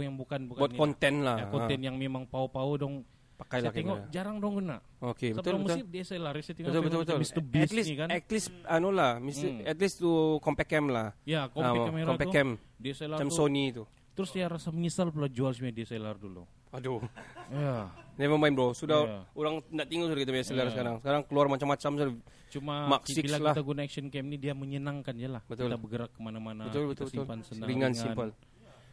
[0.02, 1.38] yang bukan bukan Buat ni konten lah.
[1.38, 3.06] Ya, konten yang memang pau-pau dong.
[3.36, 4.80] Pakailah saya tengok jarang dong guna.
[5.02, 5.68] Okey, betul betul.
[5.68, 6.34] mesti DSLR.
[6.40, 7.18] Saya tengok Betul betul betul.
[7.20, 7.42] Mr.
[7.44, 8.08] Beast At least kan.
[8.10, 9.46] at least anu lah, Mr.
[9.46, 9.60] Hmm.
[9.66, 11.12] at least tu compact cam lah.
[11.24, 12.34] Ya, compact Ah, kamera compact tuh.
[12.34, 13.36] cam DSLR macam tuh.
[13.36, 13.84] Sony tu.
[14.16, 16.48] Terus dia rasa menyesal pula jual sebenarnya DSLR dulu.
[16.72, 17.04] Aduh.
[17.48, 17.92] Ya.
[18.16, 18.72] Never mind bro.
[18.72, 19.20] Sudah Ya.
[19.34, 20.72] orang nak tinggal sudah kita punya SLR Ya.
[20.72, 20.96] sekarang.
[21.00, 22.08] Sekarang keluar macam-macam sudah.
[22.48, 23.52] Cuma Mark bila lah.
[23.52, 25.44] kita guna action cam ni dia menyenangkan je lah.
[25.44, 25.68] Betul.
[25.68, 26.64] Kita bergerak ke mana-mana.
[26.66, 27.20] Betul, kita betul, betul.
[27.20, 27.68] simpan senang.
[27.68, 28.32] Ringan, simple.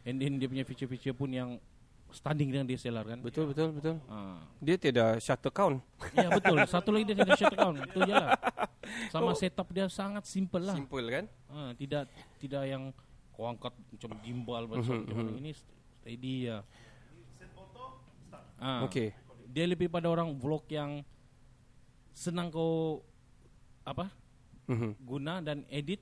[0.03, 1.49] And then dia punya feature-feature pun yang
[2.13, 3.19] standing dengan DSLR kan.
[3.19, 3.97] Betul betul betul.
[4.05, 4.37] Ah.
[4.61, 5.81] Dia tiada shutter count.
[6.13, 6.57] Ya betul.
[6.65, 7.77] Satu lagi dia tidak shutter count.
[7.81, 8.37] Itu je lah.
[9.09, 10.77] Sama setup dia sangat simple lah.
[10.77, 11.25] Simple kan?
[11.49, 12.07] Ah, tidak
[12.37, 12.93] tidak yang
[13.33, 15.31] kau angkat macam gimbal macam Mhm, macam mana.
[15.35, 16.57] ini steady ya.
[18.61, 18.85] Ah.
[18.87, 19.11] Okey.
[19.49, 21.03] Dia lebih pada orang vlog yang
[22.13, 23.01] senang kau
[23.83, 24.07] apa
[24.69, 24.89] Mhm.
[25.01, 25.99] guna dan edit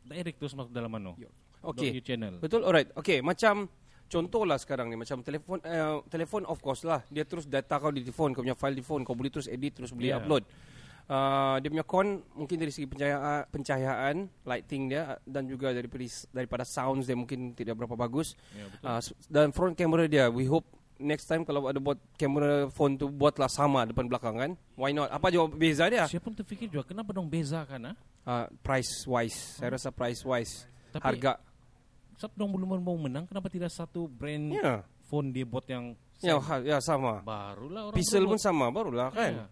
[0.00, 1.18] direct terus masuk dalam mano.
[1.60, 2.00] Okey.
[2.00, 2.40] Channel.
[2.40, 2.88] Betul alright.
[2.96, 3.68] Okey, macam
[4.10, 7.00] contoh lah sekarang ni macam telefon uh, telefon of course lah.
[7.06, 9.78] Dia terus data kau di telefon, kau punya file di phone, kau boleh terus edit,
[9.78, 10.18] terus boleh Yeah.
[10.18, 10.42] upload.
[11.10, 16.62] Uh, dia punya con mungkin dari segi pencahayaan, pencahayaan lighting dia dan juga daripada daripada
[16.62, 18.38] sounds dia mungkin tidak berapa bagus.
[18.54, 18.86] Ya, betul.
[18.86, 20.66] Uh, dan front camera dia we hope
[21.02, 24.50] next time kalau ada buat kamera phone tu buatlah sama depan belakang kan.
[24.78, 25.10] Why not?
[25.10, 26.06] Apa jawab beza dia?
[26.06, 27.96] Siapa pun terfikir juga kenapa dong beza kan ah?
[28.22, 29.58] Uh, price wise.
[29.58, 30.70] Saya rasa price wise.
[30.94, 31.42] Tapi Harga.
[32.20, 34.84] Sebab dong belum mau menang kenapa tidak satu brand Ya.
[35.08, 36.44] phone dia buat yang Ya, sama?
[36.44, 37.12] ha- ya sama.
[37.24, 39.32] barulah orang Pixel pun sama barulah kan.
[39.32, 39.46] Ya.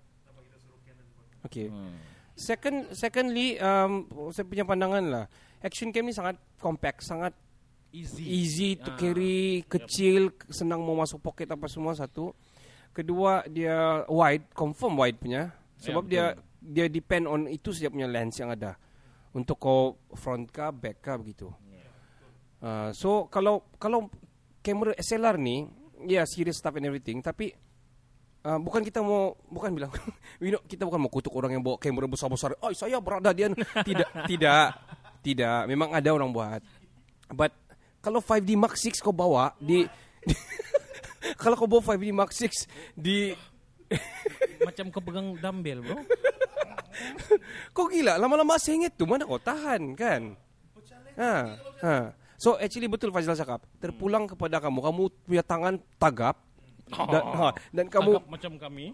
[1.41, 1.73] Okay.
[1.73, 1.97] Hmm.
[2.35, 5.25] Second, secondly, um, saya punya pandangan lah.
[5.59, 7.35] Action cam ni sangat compact, sangat
[7.91, 8.23] Easy.
[8.23, 8.99] easy to Ah.
[9.01, 12.31] carry, kecil, senang mau masuk pocket apa semua satu.
[12.93, 15.51] Kedua dia wide, confirm wide punya.
[15.81, 16.25] Sebab Ya, dia
[16.61, 18.77] dia depend on itu saja punya lens yang ada.
[19.31, 21.49] Untuk kau front ka, back ka begitu.
[22.59, 24.11] Uh, so kalau kalau
[24.63, 25.67] kamera SLR ni,
[26.07, 27.55] ya yeah, serious stuff and everything, tapi
[28.39, 29.91] Uh, bukan kita mau bukan bilang
[30.39, 32.55] you know, kita bukan mau kutuk orang yang bawa kamera besar-besar.
[32.63, 33.51] Oh, saya berada dia
[33.89, 34.79] tidak tidak
[35.27, 36.63] tidak memang ada orang buat.
[37.35, 37.51] But
[37.99, 39.83] kalau 5D Mark 6 kau bawa di
[41.43, 43.35] kalau kau bawa 5D Mark 6 di
[44.63, 45.99] Macam kau pegang dumbbell bro.
[47.75, 50.39] kau gila lama-lama sengit tu mana kau tahan kan?
[51.19, 51.35] Ha,
[51.83, 51.97] ha.
[52.39, 53.67] So actually betul Fazil cakap.
[53.83, 54.79] Terpulang kepada kamu.
[54.79, 56.39] Kamu punya tangan tagap
[56.89, 58.87] dan, ha, dan kamu Agak macam kami.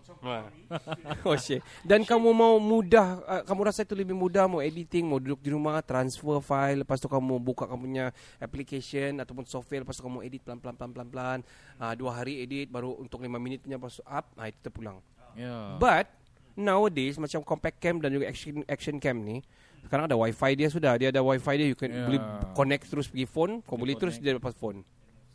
[1.29, 1.63] oh shit.
[1.87, 5.55] Dan kamu mau mudah, uh, kamu rasa itu lebih mudah mau editing, mau duduk di
[5.55, 8.07] rumah, transfer file, lepas tu kamu buka kamu punya
[8.43, 11.39] application ataupun software, lepas tu kamu edit pelan-pelan pelan-pelan pelan.
[11.79, 14.99] Uh, dua hari edit baru untuk lima minit punya lepas tu up, nah itu terpulang.
[15.39, 15.79] Ya.
[15.79, 16.11] But
[16.55, 19.43] nowadays macam compact cam dan juga action action cam ni
[19.85, 22.03] sekarang ada wifi dia sudah dia ada wifi dia you can Ya.
[22.03, 22.21] boleh
[22.53, 24.81] connect terus pergi phone kau boleh terus dia lepas phone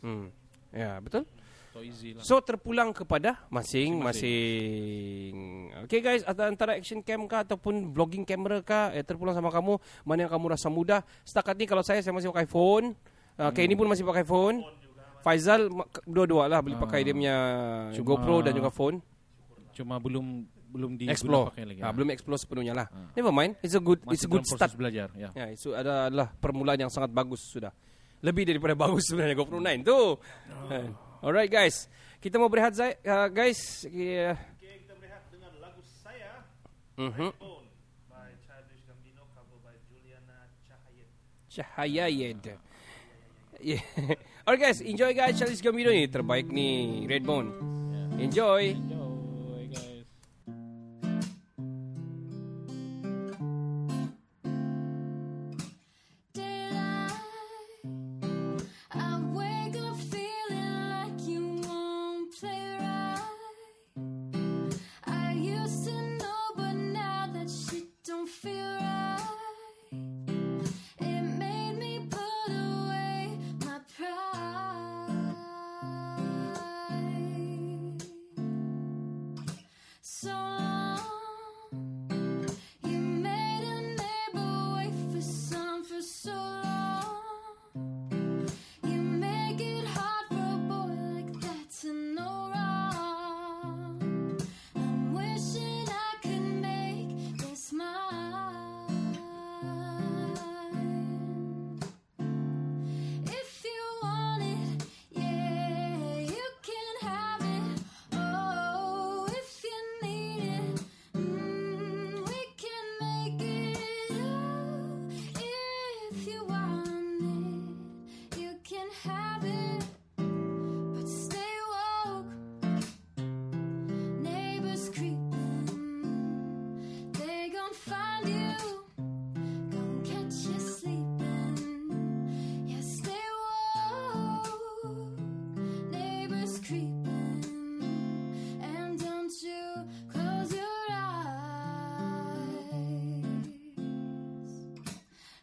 [0.00, 0.26] hmm
[0.70, 1.24] ya betul
[1.70, 2.26] So easy lah.
[2.26, 5.34] So terpulang kepada masing-masing.
[5.84, 10.18] Okay guys, antara action cam kah ataupun vlogging camera kah, eh, terpulang sama kamu, mana
[10.20, 11.00] yang kamu rasa mudah.
[11.22, 12.94] Setakat ni kalau saya saya masih pakai phone.
[13.38, 14.66] Uh, Kenny pun masih pakai phone.
[15.20, 17.36] Faizal ma- k- dua-dua lah boleh pakai dia punya
[17.92, 18.98] Cuma- GoPro dan juga phone.
[19.70, 21.50] Cuma belum belum di Explore.
[21.50, 21.80] pakai lagi.
[21.82, 22.86] Ah, belum explore sepenuhnya lah.
[23.12, 23.58] Never mind.
[23.58, 24.72] It's a good Masih it's a good dalam start.
[24.78, 25.08] belajar.
[25.18, 25.28] Ya.
[25.34, 27.74] Ya, itu adalah permulaan yang sangat bagus sudah.
[28.22, 29.98] Lebih daripada bagus sebenarnya GoPro 9 tu.
[30.70, 30.94] Kan.
[31.20, 31.90] Alright guys.
[32.20, 33.82] Kita mau berehat Zai, uh, guys.
[33.88, 34.38] Yeah.
[34.56, 36.44] Oke, kita berehat dengan lagu saya
[36.94, 37.32] Mhm.
[37.36, 37.66] Bone
[38.06, 40.36] by Childish Gambino cover by Juliana.
[43.60, 43.80] Yeah.
[44.48, 47.52] Alright guys, enjoy guys Charles Gambino ni terbaik ni Redbone.
[48.20, 48.76] Enjoy.
[48.76, 48.99] Enjoy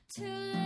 [0.09, 0.56] too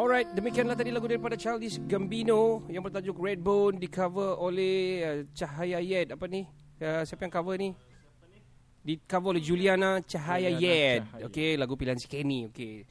[0.00, 5.76] Alright, demikianlah tadi lagu daripada Childish Gambino yang bertajuk Redbone di cover oleh uh, Cahaya
[5.76, 6.16] Yed.
[6.16, 6.48] Apa ni?
[6.80, 7.76] Uh, siapa yang cover ni?
[8.80, 11.00] Di cover oleh Juliana Cahaya Juliana Yed.
[11.04, 11.24] Cahaya.
[11.28, 12.48] Okey, lagu pilihan si Kenny.
[12.48, 12.88] Okey.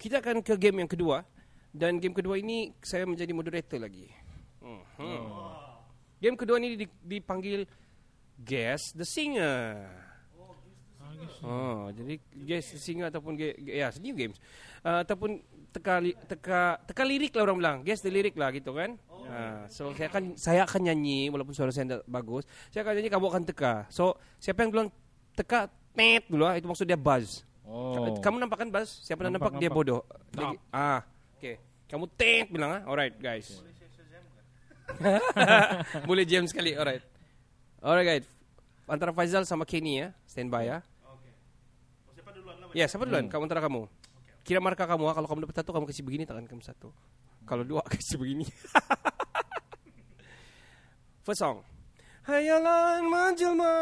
[0.00, 1.20] Kita akan ke game yang kedua
[1.68, 4.08] dan game kedua ini saya menjadi moderator lagi.
[4.64, 4.80] Hmm.
[6.16, 7.68] Game kedua ini di- dipanggil
[8.40, 9.84] Guess the Singer.
[11.44, 14.38] Oh, jadi guess the singer ataupun ya, new games.
[14.82, 15.38] Uh, ataupun
[15.70, 17.76] teka teka teka lirik lah orang bilang.
[17.82, 18.96] Guess the lirik lah gitu kan.
[19.28, 22.48] Uh, so saya akan saya akan nyanyi walaupun suara saya tidak bagus.
[22.72, 23.72] Saya akan nyanyi kamu akan teka.
[23.92, 24.88] So siapa yang bilang
[25.36, 27.44] teka tet dulu ah itu maksud dia buzz.
[27.68, 28.16] Oh.
[28.24, 29.04] Kamu nampak kan buzz?
[29.04, 30.00] Siapa nampak, Nampak, dia bodoh.
[30.32, 31.04] Lagi- ah,
[31.36, 31.60] okey.
[31.84, 32.82] Kamu tet bilang ah.
[32.88, 33.60] Alright guys.
[36.08, 36.72] Boleh jam sekali.
[36.72, 37.04] Alright.
[37.84, 38.24] Alright guys.
[38.88, 40.16] Antara Faizal sama Kenny ya.
[40.24, 40.80] Stand by ya.
[41.04, 41.28] Oke.
[42.08, 42.66] Oh, siapa duluan lah?
[42.72, 43.28] Ya, siapa duluan?
[43.28, 43.84] Kamu antara kamu.
[44.48, 45.12] Kira markah kamu.
[45.12, 45.14] ah.
[45.20, 46.88] Kalau kamu dapat satu, kamu kasih begini tangan kamu satu.
[47.44, 48.48] Kalau dua, kasih begini.
[51.20, 51.60] First song.
[52.24, 53.76] Hayalan menjelma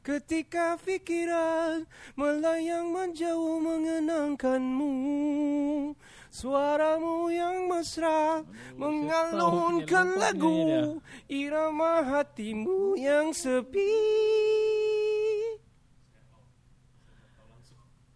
[0.00, 1.84] ketika fikiran
[2.16, 4.92] melayang menjauh mengenangkanmu.
[6.32, 8.44] Suaramu yang mesra
[8.76, 13.92] mengalunkan lagu irama hatimu yang sepi.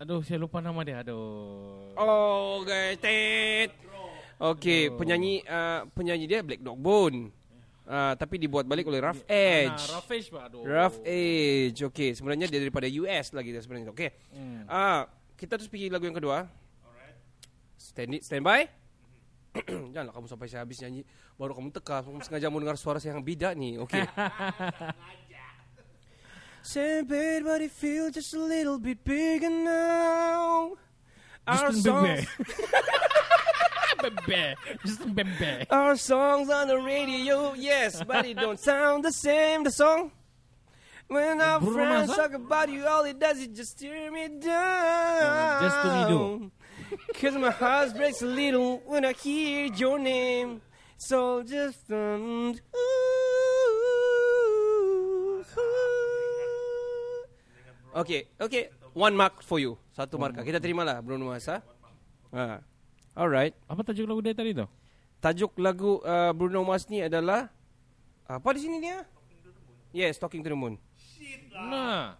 [0.02, 0.98] Aduh, saya lupa nama dia.
[0.98, 1.94] Aduh.
[1.94, 3.70] Oh, guys, tet.
[4.42, 7.30] Okey, penyanyi uh, penyanyi dia Black Dog Bone.
[7.86, 9.70] Uh, tapi dibuat balik oleh Rough Edge.
[9.70, 10.42] Nah, Rough Edge, Pak.
[10.50, 10.66] Aduh.
[10.66, 11.86] Rough Edge.
[11.86, 13.94] Okey, sebenarnya dia daripada US lagi dia sebenarnya.
[13.94, 14.10] Okey.
[14.34, 14.66] Hmm.
[14.66, 15.06] Ah,
[15.38, 16.50] kita terus pergi lagu yang kedua.
[17.78, 18.66] Stand it, stand by.
[19.94, 21.06] Janganlah kamu sampai saya habis nyanyi
[21.38, 22.02] baru kamu teka.
[22.02, 23.78] Kamu sengaja mau dengar suara saya yang beda nih.
[23.86, 24.02] Okey.
[26.62, 30.72] Same bed, but it feels just a little bit bigger now.
[31.46, 32.26] Our Justin songs.
[34.00, 34.54] Bebe.
[35.14, 35.66] Bebe.
[35.70, 39.64] our songs on the radio, yes, but it don't sound the same.
[39.64, 40.12] The song.
[41.08, 44.28] When our Bruno friends Mars, talk about you, all it does is just tear me
[44.28, 45.62] down.
[45.62, 46.50] just to me do.
[47.20, 50.62] Cause my heart breaks a little when I hear your name.
[50.96, 52.54] So just um,
[57.92, 58.72] Okay, okay.
[58.96, 59.76] One mark for you.
[59.92, 60.40] Satu markah.
[60.40, 61.44] Kita terimalah Bruno Mars.
[61.48, 61.60] Ha?
[62.32, 62.64] Ha.
[63.12, 63.52] Alright.
[63.68, 64.64] Apa tajuk lagu dia tadi tu?
[65.20, 67.52] Tajuk lagu uh, Bruno Mars ni adalah
[68.24, 69.04] apa di sini dia?
[69.92, 70.80] Yes, Talking to the Moon.
[71.52, 72.16] Nah.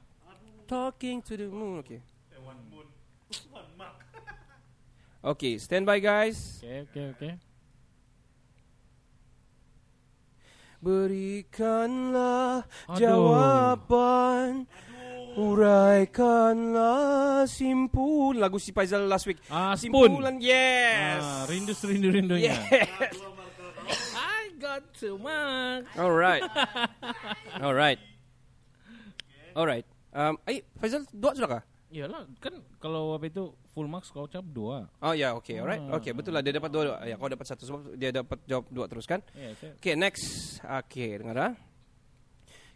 [0.69, 1.81] Talking to the Moon.
[1.81, 2.05] Okay.
[2.45, 2.87] One moon.
[3.57, 3.97] One mark.
[5.33, 6.61] Okay, stand by guys.
[6.61, 7.33] Okay, okay, okay.
[10.83, 12.99] Berikanlah Aduh.
[12.99, 14.67] jawaban
[15.35, 17.01] Uraikanlah
[17.45, 20.21] simpul Lagu si Faizal last week Ah, Spoon.
[20.21, 22.53] Simpulan yes Ah, rindu serindu rindunya.
[22.63, 23.17] Yes
[24.13, 25.89] I got to mark.
[25.95, 26.45] Alright
[27.65, 28.01] Alright
[29.53, 31.65] Alright um, Eh Faizal dua sudah kah?
[31.89, 34.89] Iyalah, kan kalau apa itu full marks kau cap dua.
[34.99, 35.97] Oh ya okay alright Ah.
[35.97, 38.89] Okay betul lah dia dapat dua Ya kau dapat satu sebab dia dapat jawab dua
[38.89, 40.25] terus kan Ya, saya- Okay next
[40.61, 41.53] Okay dengar ah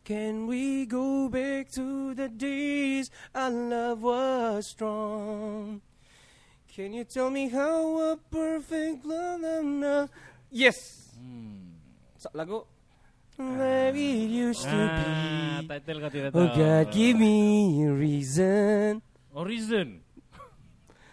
[0.06, 5.82] Can we go back to the days our love was strong?
[6.70, 10.06] Can you tell me how a perfect love now?
[10.46, 11.10] Yes.
[11.18, 11.74] Hmm.
[12.14, 12.62] sa- lagu
[13.36, 15.68] Where it used to Ah, be.
[15.68, 16.54] title kau tidak Oh.
[16.54, 17.36] God, give me
[17.84, 19.02] a reason.
[19.34, 20.00] Horizon.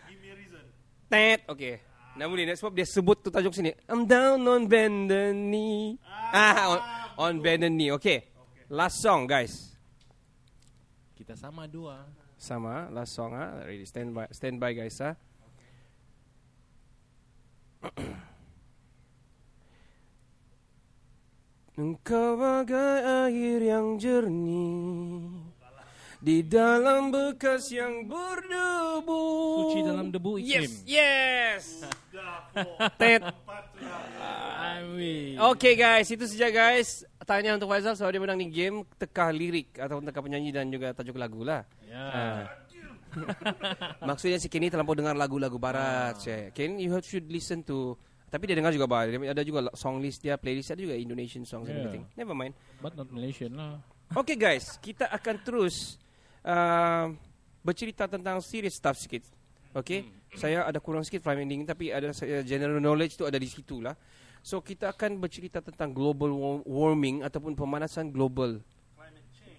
[0.08, 0.64] Give me a reason.
[1.10, 1.44] Tet.
[1.50, 1.82] Okay.
[2.16, 3.74] Namun ni sebab dia sebut tu tajuk sini.
[3.90, 5.98] I'm down on bended knee.
[6.32, 6.80] Ah, on,
[7.18, 7.92] on bended knee.
[7.98, 8.33] Okay.
[8.72, 9.76] Last song guys.
[11.20, 12.08] Kita sama dua.
[12.40, 13.64] Sama, last song ah.
[13.68, 15.16] Ready stand by stand by guys ah.
[21.74, 25.44] Engkau bagai air yang jernih
[26.24, 29.24] di dalam bekas yang berdebu.
[29.60, 30.72] Suci dalam debu iklim.
[30.88, 31.84] Yes, yes.
[32.96, 33.28] Tet.
[34.64, 35.36] Amin.
[35.52, 37.04] Okay guys, itu saja guys.
[37.24, 40.92] Tanya untuk Faizal soal dia menang ni game tekah lirik atau tekah penyanyi dan juga
[40.92, 41.64] tajuk lagu lah.
[41.88, 42.04] Ya.
[42.12, 42.44] Ah.
[44.10, 46.18] Maksudnya si Kenny terlampau dengar lagu-lagu barat.
[46.18, 46.50] Ah.
[46.52, 47.96] Ken, you have should listen to
[48.34, 49.14] tapi dia dengar juga barat.
[49.14, 51.86] Dia Ada juga song list dia, playlist ada juga Indonesian songs and Yeah.
[51.86, 52.04] everything.
[52.18, 52.58] Never mind.
[52.82, 53.78] But not Malaysian lah.
[54.10, 56.02] Okay guys, kita akan terus
[56.42, 57.14] uh,
[57.62, 59.22] bercerita tentang serious stuff sikit.
[59.74, 60.06] Okay,
[60.38, 63.82] saya ada kurang sikit prime ending tapi ada saya general knowledge tu ada di situ
[63.82, 63.94] lah.
[64.44, 68.60] So kita akan bercerita tentang global wa- warming ataupun pemanasan global.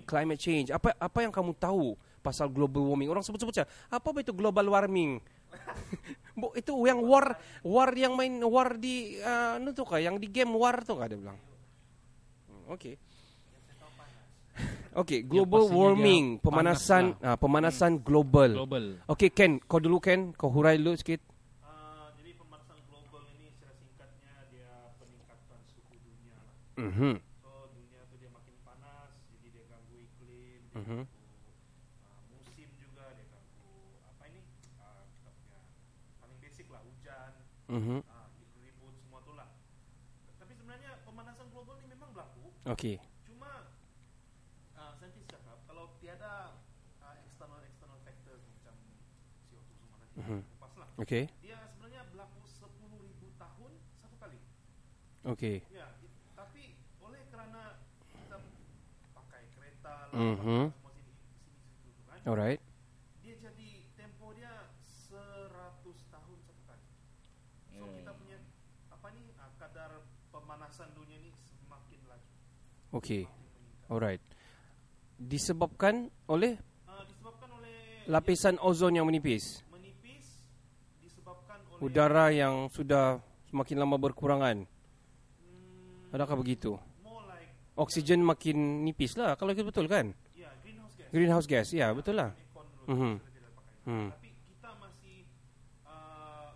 [0.05, 0.69] Climate change.
[0.69, 3.09] Apa apa yang kamu tahu pasal global warming?
[3.09, 3.67] Orang sebut-sebut saja.
[3.89, 5.17] Apa itu global warming?
[6.39, 9.97] Bu, itu yang war war yang main war di uh, anu tu kah?
[9.97, 11.41] Yang di game war tu kah dia bilang.
[12.47, 12.95] Hmm, Okay.
[14.95, 18.51] Okay, global pastinya warming, dia pemanasan panas ah, pemanasan global.
[18.63, 18.85] Global.
[19.11, 21.19] Okay, Ken, kau dulu Ken, kau hurai dulu sikit.
[21.59, 25.99] Ah, jadi pemanasan global ini secara singkatnya dia peningkatan suhu
[26.75, 27.23] Mhm.
[27.39, 31.01] So dunia tu dia makin panas, jadi dia ganggu iklim, dia Mhm.
[31.07, 31.35] ganggu
[32.03, 33.71] ah, musim juga, dia ganggu
[34.05, 34.43] apa ini?
[34.79, 35.59] Ah, kita punya
[36.19, 37.33] paling basic lah hujan,
[37.71, 38.03] Mhm.
[38.11, 38.27] ah,
[38.59, 39.49] ribut semua tu lah.
[40.37, 42.99] Tapi sebenarnya pemanasan global ini memang berlaku, Okay.
[43.23, 43.71] cuma
[44.75, 46.59] ah, saintis cakap kalau tiada
[46.99, 48.75] ah, external external factors macam
[49.47, 50.41] CO2 semua nanti Mhm.
[50.59, 50.89] kupas lah.
[50.99, 51.31] Okay.
[51.39, 53.71] Dia sebenarnya berlaku 10.000 tahun
[54.03, 54.43] satu kali.
[55.25, 55.65] Okay.
[55.73, 57.81] Ya, i- tapi oleh kerana
[58.13, 58.37] kita
[59.15, 59.65] pakai kereta lah, Mhm.
[59.65, 60.71] semua sini sini situ tu kan,
[62.25, 62.61] Alright.
[63.21, 64.53] dia jadi tempo dia
[65.11, 65.51] 100
[66.09, 66.87] tahun satu kali.
[67.69, 67.95] So Hmm.
[67.99, 68.39] kita punya
[68.89, 69.91] apa ni ah, kadar
[70.31, 72.31] pemanasan dunia ni semakin laju,
[72.95, 73.27] Okay.
[73.87, 74.23] Alright.
[75.17, 76.55] Disebabkan oleh
[76.85, 79.67] Ah, disebabkan oleh lapisan ozon yang menipis.
[79.69, 80.47] menipis,
[80.99, 84.63] disebabkan oleh Udara yang sudah semakin lama berkurangan.
[84.63, 86.79] hmm, Adakah begitu?
[87.75, 90.15] Oksigen makin nipis lah kalau itu betul kan?
[90.39, 91.11] ya greenhouse gas.
[91.11, 91.69] Greenhouse gas.
[91.75, 92.31] Ya, betul lah.
[92.35, 92.63] Kita
[93.35, 93.77] tidak pakai.
[93.91, 94.09] Hmm.
[94.15, 95.17] Tapi kita masih
[95.83, 96.55] uh,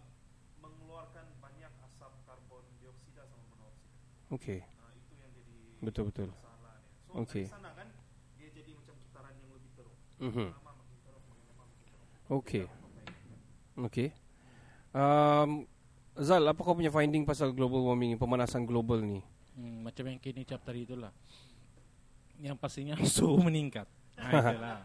[0.63, 3.99] mengeluarkan banyak asap karbon dioksida sama monoksida.
[4.31, 4.59] Okay.
[4.63, 6.29] Nah, itu yang jadi Betul-betul.
[6.31, 7.03] masalah dia.
[7.03, 7.45] So Okey.
[7.47, 7.89] dari sana kan
[8.39, 9.97] dia jadi macam putaran yang lebih teruk.
[10.23, 10.47] Mhm.
[10.55, 11.23] Makin teruk.
[12.31, 12.65] Okay.
[12.69, 13.87] Kita.
[13.91, 14.09] Okay.
[14.95, 15.67] Um,
[16.19, 19.23] Zal, apa kau punya finding pasal global warming, pemanasan global ni?
[19.59, 21.11] Hmm, macam yang kini cap tadi itulah.
[22.39, 23.91] Yang pastinya suhu meningkat.
[24.15, 24.79] Nah, itulah.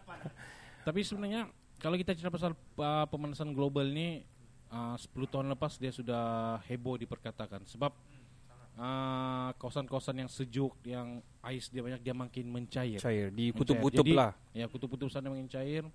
[0.82, 1.46] Tapi sebenarnya
[1.78, 4.26] kalau kita cerita pasal uh, pemanasan global ni
[4.74, 7.94] uh, 10 tahun lepas dia sudah heboh diperkatakan sebab
[8.74, 12.98] uh, kawasan-kawasan yang sejuk yang ais dia banyak dia makin mencair.
[12.98, 14.34] Cair di kutub-kutub lah.
[14.50, 15.86] Ya, kutub-kutub sana makin cair.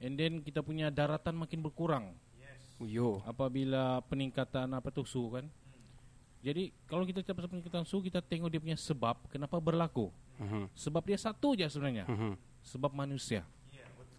[0.00, 2.16] And then kita punya daratan makin berkurang
[2.82, 3.22] Yo.
[3.24, 5.46] apabila peningkatan apa tu suhu kan.
[6.44, 10.12] Jadi kalau kita pasal peningkatan suhu kita tengok dia punya sebab kenapa berlaku.
[10.36, 10.68] Mhm.
[10.76, 12.04] Sebab dia satu je sebenarnya.
[12.04, 12.36] Mhm.
[12.60, 13.48] Sebab manusia.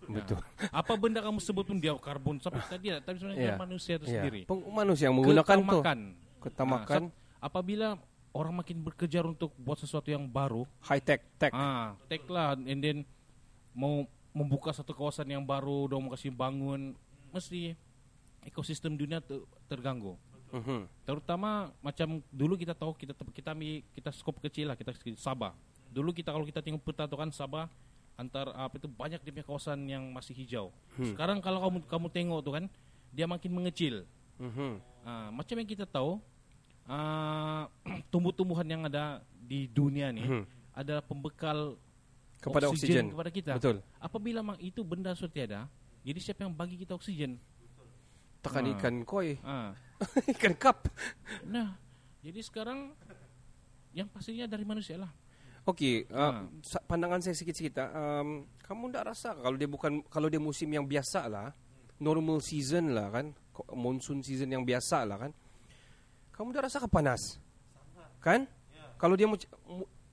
[0.06, 0.38] Betul.
[0.70, 3.02] Apa benda kamu sebut pun dia karbon sampai tadi lah.
[3.02, 3.58] Tapi sebenarnya Ya.
[3.58, 4.22] manusia itu Ya.
[4.22, 4.42] sendiri.
[4.46, 5.62] Peng- Manusia yang menggunakan tu.
[5.66, 6.00] Ketamakan.
[6.42, 7.02] Ketamakan.
[7.02, 7.88] Nah, so, apabila
[8.30, 11.22] orang makin berkejar untuk buat sesuatu yang baru, High tech.
[11.38, 11.50] Tech.
[11.52, 12.98] ah, take lah and then
[13.72, 16.94] mau membuka satu kawasan yang baru, dong mau kasih bangun,
[17.32, 17.74] mesti
[18.44, 20.20] ekosistem dunia ter- terganggu.
[20.56, 20.88] Mhm.
[21.04, 21.50] Terutama
[21.84, 25.52] macam dulu kita tahu kita kita ambil kita skop kecil lah kita Sabah.
[25.92, 27.68] Dulu kita kalau kita tengok peta tu kan Sabah
[28.16, 30.72] antar apa itu banyak dia punya kawasan yang masih hijau.
[30.96, 32.66] Sekarang kalau kamu kamu tengok tu kan
[33.12, 34.08] dia makin mengecil.
[34.40, 34.80] Mhm.
[35.04, 36.24] Ah, macam yang kita tahu
[36.88, 37.68] ah,
[38.12, 40.44] tumbuh-tumbuhan yang ada di dunia ni Mhm.
[40.72, 41.76] adalah pembekal
[42.40, 43.10] Kepada oksigen.
[43.12, 43.52] kepada kita.
[43.58, 43.84] Betul.
[43.98, 45.62] Apabila mang itu benda sudah tiada,
[46.02, 47.36] jadi siapa yang bagi kita oksigen?
[48.40, 48.72] Tekan Ah.
[48.78, 49.36] ikan koi.
[49.42, 49.74] Ah.
[50.36, 50.92] ikan cup.
[51.48, 51.76] Nah,
[52.20, 52.92] jadi sekarang
[53.96, 55.12] yang pastinya dari manusia lah.
[55.66, 56.46] Okey, uh, Ha.
[56.62, 57.90] sa- pandangan saya sikit-sikit ah.
[58.22, 61.50] Um, kamu tak rasa kalau dia bukan kalau dia musim yang biasa lah,
[61.98, 63.34] normal season lah kan,
[63.74, 65.32] monsoon season yang biasa lah kan.
[66.38, 67.42] Kamu dah rasa ke panas?
[68.22, 68.46] Kan?
[69.00, 69.26] Kalau dia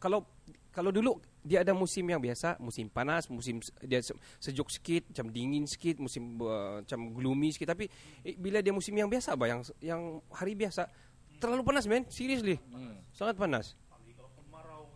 [0.01, 0.25] kalau
[0.73, 5.27] kalau dulu dia ada musim yang biasa, musim panas, musim dia se- sejuk sikit, macam
[5.35, 7.91] dingin sikit, musim uh, macam gloomy sikit tapi
[8.23, 10.87] eh, bila dia musim yang biasa bah yang yang hari biasa
[11.43, 12.55] terlalu panas man, seriously.
[13.11, 13.75] Sangat panas.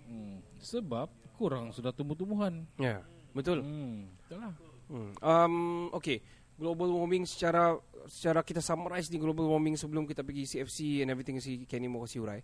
[0.06, 0.38] Hmm.
[0.62, 2.62] Sebab kurang sudah tumbuh-tumbuhan.
[2.78, 3.02] Ya,
[3.34, 3.66] betul.
[3.66, 4.06] Hmm.
[4.30, 4.54] Itulah.
[4.86, 5.10] Hmm.
[5.18, 5.54] Um,
[5.90, 6.22] okay,
[6.54, 7.74] global warming secara
[8.06, 12.06] secara kita summarize ni global warming sebelum kita pergi CFC and everything si Kenny mau
[12.06, 12.40] kasih urai.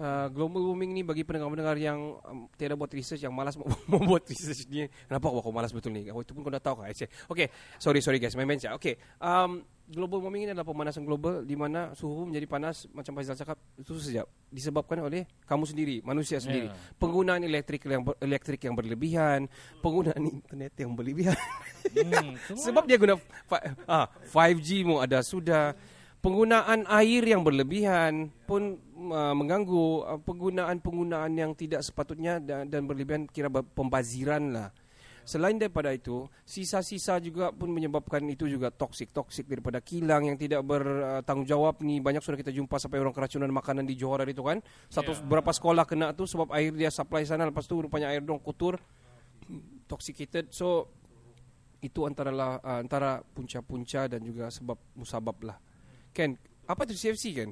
[0.00, 4.00] Uh, global warming ni bagi pendengar-pendengar yang um, tiada buat research yang malas mau, mau
[4.00, 6.88] buat research ni kenapa kau malas betul ni oh, itu pun kau dah tahu kan
[7.28, 9.60] okay sorry sorry guys main mention okay um,
[9.92, 13.92] global warming ini adalah pemanasan global di mana suhu menjadi panas macam Faizal cakap itu
[14.00, 16.96] sejak disebabkan oleh kamu sendiri manusia sendiri Yeah.
[16.96, 19.52] penggunaan elektrik yang ber, elektrik yang berlebihan
[19.84, 21.36] penggunaan internet yang berlebihan
[21.80, 22.36] Hmm.
[22.64, 23.16] sebab dia guna
[23.88, 25.72] ah, 5G mu ada sudah.
[26.20, 28.76] Penggunaan air yang berlebihan pun
[29.08, 34.68] uh, mengganggu uh, penggunaan-penggunaan yang tidak sepatutnya dan, dan berlebihan kira pembaziran lah.
[35.24, 41.80] Selain daripada itu, sisa-sisa juga pun menyebabkan itu juga toksik-toksik daripada kilang yang tidak bertanggungjawab
[41.86, 44.58] ni banyak sudah kita jumpa sampai orang keracunan makanan di Johor itu kan.
[44.90, 45.22] Satu Ya.
[45.22, 48.80] berapa sekolah kena tu sebab air dia supply sana lepas tu rupanya air dong kotor
[49.86, 50.50] toxicated.
[50.50, 50.90] So
[51.80, 55.69] itu antara lah, uh, antara punca-punca dan juga sebab musabab lah.
[56.10, 56.34] Ken,
[56.66, 57.50] apa tu CFC kan?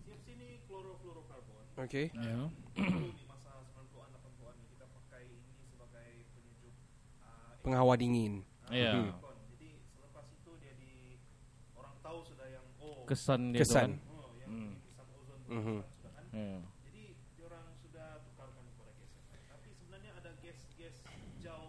[0.00, 1.62] CFC ini klorofluorokarbon.
[1.82, 2.14] Okay.
[2.14, 2.46] Ya.
[2.72, 6.74] Dulu di masa 90-an 80-an ni kita pakai ini sebagai penyejuk
[7.20, 8.46] uh, Penghawa dingin.
[8.70, 8.92] Ya.
[8.94, 9.10] Hmm.
[9.10, 9.36] aircon.
[9.52, 11.18] Jadi selepas itu dia di
[11.74, 13.90] orang tahu sudah yang oh Kesan dia Kesan.
[13.92, 14.72] tu oh yang Hmm.
[14.72, 15.78] lapisan ozon Mhm.
[15.82, 16.24] sudah kan.
[16.24, 16.24] kan.
[16.32, 16.58] Ya.
[16.86, 17.02] Jadi
[17.42, 19.10] orang sudah tukarkan kepada gas.
[19.50, 21.62] Tapi sebenarnya ada gas-gas hijau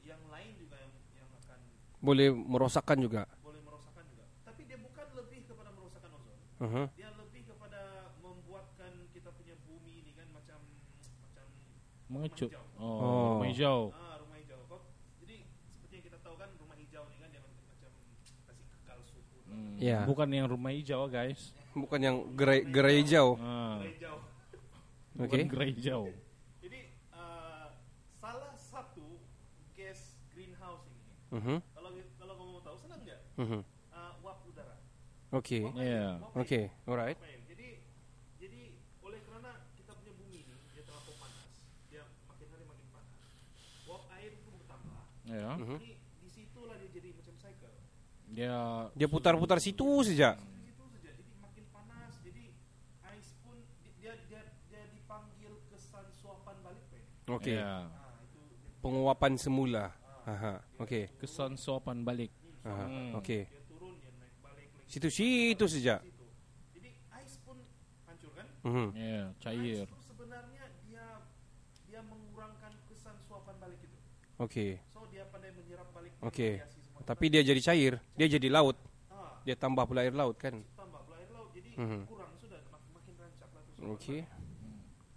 [0.00, 1.58] yang lain juga yang yang akan
[1.98, 3.26] Boleh merosakkan juga.
[6.56, 6.86] Uh-huh.
[6.96, 7.82] Dia lebih kepada
[8.18, 10.58] membuatkan kita punya bumi ini kan macam
[11.20, 11.46] macam
[12.08, 12.48] Mengecut.
[12.48, 12.64] hijau.
[12.76, 12.86] Oh.
[12.86, 13.80] Oh, rumah hijau.
[13.92, 14.60] ah rumah hijau.
[14.66, 14.82] Kok
[15.20, 15.36] jadi
[15.68, 17.90] seperti yang kita tahu kan rumah hijau ini kan dia macam
[18.46, 19.36] kasih kekal suhu.
[19.46, 19.76] Hmm.
[19.76, 20.00] Ya.
[20.04, 21.52] Bukan yang rumah hijau guys.
[21.76, 23.36] Bukan yang gerai, gerai hijau.
[23.36, 23.84] Ah.
[23.84, 24.16] Hijau.
[25.12, 25.48] Bukan Okay.
[25.48, 26.02] gerai hijau.
[26.60, 26.80] Jadi
[27.10, 27.68] uh,
[28.16, 29.20] salah satu
[29.72, 31.58] gas greenhouse ini Uh-huh.
[31.74, 33.60] kalau kalau kamu mau tahu senang nggak Uh-huh.
[35.32, 35.62] Okay.
[35.74, 36.16] Ya.
[36.22, 36.42] Air.
[36.42, 36.64] Okay.
[36.86, 37.18] Alright.
[37.50, 37.68] Jadi
[38.38, 38.60] jadi
[39.02, 41.50] oleh karena kita punya bumi ini dia terlalu panas,
[41.90, 43.30] dia makin hari makin panas.
[43.84, 45.00] Uap air itu bertambah.
[45.26, 45.48] Ya.
[45.58, 45.76] Mhm.
[45.76, 45.90] Jadi
[46.22, 47.74] di situlah dia jadi macam cycle.
[48.30, 48.56] Dia
[48.94, 50.38] Dia putar-putar situ saja.
[50.38, 51.10] Di situ saja.
[51.10, 52.12] Jadi makin panas.
[52.22, 52.44] Jadi
[53.02, 57.02] ais pun di- dia dia dia dipanggil kesan suapan balik, Pak.
[57.42, 57.58] Okay.
[57.58, 57.82] Ya.
[57.82, 58.04] Dia,
[58.78, 59.90] Penguapan semula.
[60.22, 60.62] Aha.
[60.78, 61.10] Okay.
[61.18, 62.30] Kesan sopan balik.
[62.62, 62.86] Aha.
[62.86, 63.10] Hmm.
[63.18, 63.50] Okay.
[63.50, 64.34] dia turun dia naik
[64.86, 65.98] Situ situ saja.
[66.72, 67.58] Jadi ais pun
[68.06, 68.46] hancur kan?
[68.62, 68.86] Mhm.
[68.94, 69.84] Ya, cair.
[69.84, 71.04] Ais itu sebenarnya dia
[71.84, 73.96] dia mengurangkan kesan suapan balik itu.
[74.38, 74.78] Okay.
[74.86, 76.60] So dia pandai menyerap balik Okey.
[76.60, 77.00] radiasi semua.
[77.02, 77.92] Tapi dia jadi cair.
[78.14, 78.76] Dia jadi laut.
[79.10, 80.62] ah, Dia tambah pula air laut kan.
[80.72, 82.00] tambah pula air laut jadi Mhm.
[82.06, 84.20] kurang sudah mak- makin rancak lah tu suapan Okay.
[84.22, 84.44] balik.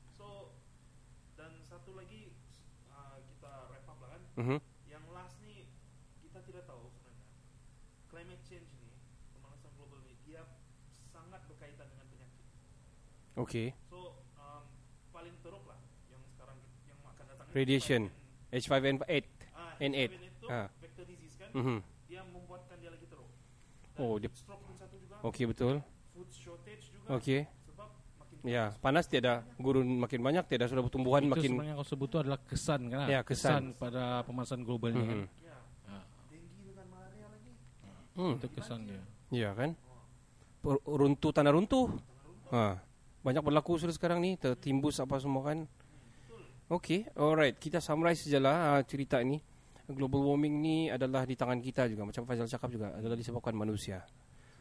[0.10, 0.28] So
[1.36, 2.34] dan satu lagi
[2.90, 4.22] ah, kita wrap up lah kan.
[4.36, 4.58] Mhm.
[4.88, 5.68] Yang last ni
[6.22, 7.28] kita tidak tahu sebenarnya
[8.08, 8.88] climate change ni
[9.32, 10.48] pemanasan global ni dia
[11.06, 12.46] sangat berkaitan dengan penyakit.
[13.40, 13.72] Okay.
[13.88, 14.64] So um,
[15.10, 18.02] paling teruk lah yang sekarang yang akan datang Radiation.
[18.50, 19.00] H5N8.
[19.00, 19.26] H5N8.
[19.56, 20.12] Ah, N8.
[20.12, 20.68] H5N8 itu Ah.
[20.78, 21.50] vector disease kan.
[21.54, 21.78] Mhm.
[22.06, 23.30] Dia membuatkan dia lagi teruk.
[23.96, 25.16] Oh, Dan dia- heat stroke pun satu juga.
[25.24, 25.76] Okay betul.
[26.12, 27.08] Food shortage juga.
[27.16, 27.42] Okay.
[27.66, 31.88] Sebab makin Ya, panas tiada gurun makin banyak, tiada sudah pertumbuhan Itu makin sebenarnya kau
[31.88, 33.08] sebut itu adalah kesan kan?
[33.08, 33.72] Ya, kesan.
[33.74, 35.18] pada pemanasan global ni kan.
[35.18, 35.28] Mhm.
[35.40, 37.52] ya, Ah, denggi dengan malaria lagi.
[38.16, 38.36] Hmm.
[38.36, 39.02] Itu kesan dia.
[39.30, 39.78] Ya kan?
[40.60, 41.88] Per- runtuh tanah runtuh.
[42.50, 42.82] Ha.
[43.20, 45.68] Banyak berlaku sudah sekarang ni tertimbus apa semua kan.
[46.70, 47.58] Okey, alright.
[47.58, 49.42] Kita summarize sajalah uh, cerita ni.
[49.90, 54.06] Global warming ni adalah di tangan kita juga macam Faizal cakap juga adalah disebabkan manusia.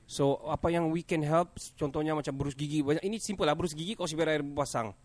[0.08, 3.76] So apa yang we can help contohnya macam berus gigi banyak ini simple lah berus
[3.76, 4.96] gigi kau biar air pasang.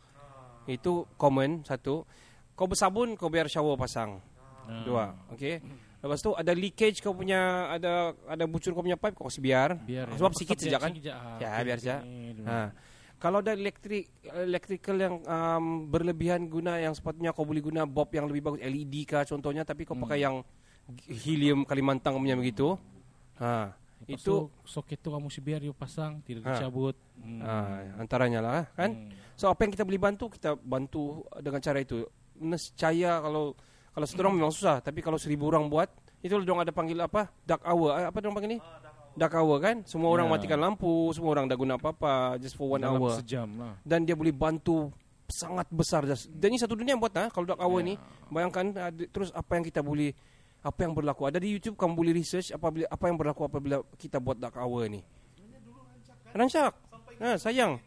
[0.64, 2.08] Itu common satu.
[2.56, 4.24] Kau bersabun kau biar shower pasang.
[4.64, 4.88] Ah.
[4.88, 5.06] Dua.
[5.36, 5.60] Okey.
[6.00, 9.76] Lepas tu ada leakage kau punya ada ada bucur kau punya pipe kau kasih biar.
[9.84, 10.96] Biar Sebab sikit saja kan.
[10.96, 12.00] Sikit ah, Ya, biar saja.
[12.48, 12.60] Ha.
[13.24, 18.28] Kalau ada elektrik electrical yang um, berlebihan guna yang sepatutnya kau boleh guna bulb yang
[18.28, 20.44] lebih bagus LED kah contohnya tapi kau pakai yang
[21.08, 22.76] helium Kalimantan punya begitu.
[23.40, 23.72] Ha.
[24.04, 26.52] Lepas Itu tu, soket tu kamu si biar you pasang tidak Ha.
[26.60, 27.00] dicabut.
[27.16, 27.40] Hmm.
[27.40, 27.54] ha,
[27.96, 28.92] antaranya lah kan.
[28.92, 29.16] Hmm.
[29.40, 32.04] So apa yang kita boleh bantu kita bantu dengan cara itu.
[32.36, 33.56] Nescaya kalau
[33.96, 35.88] kalau satu orang memang susah tapi kalau seribu orang buat
[36.20, 38.60] itu dong ada panggil apa dark hour Ah, apa dong panggil ni
[39.14, 40.32] dark hour kan semua orang Ya.
[40.34, 43.78] matikan lampu semua orang dah guna apa-apa just for one Dalam hour sejam lah.
[43.82, 44.90] dan dia boleh bantu
[45.24, 46.28] sangat besar Jas.
[46.28, 47.88] Dan ini satu dunia yang buat ah kalau Dark Hour Ya.
[47.90, 47.96] ni.
[48.28, 50.12] Bayangkan ah, di- terus apa yang kita boleh
[50.62, 51.26] apa yang berlaku.
[51.26, 54.86] Ada di YouTube kamu boleh research apabila apa yang berlaku apabila kita buat Dark Hour
[54.88, 55.02] ni.
[56.34, 56.74] Rancak.
[57.20, 57.78] Ha, sayang.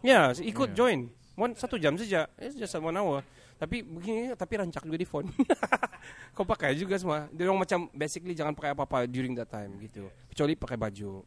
[0.00, 1.08] Ya, ikut join.
[1.34, 2.28] One, satu jam saja.
[2.36, 3.24] It's just one hour.
[3.54, 5.30] Tapi begini, tapi rancak juga di phone.
[6.36, 7.30] Kau pakai juga semua.
[7.30, 10.10] Dia orang macam basically jangan pakai apa-apa during that time gitu.
[10.30, 11.22] Kecuali pakai baju.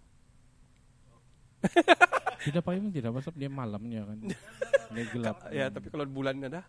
[2.38, 4.18] Tidak pakai pun tidak pasal dia malamnya kan.
[4.94, 5.38] Dia gelap.
[5.52, 6.64] Ya, tapi kalau bulan ada.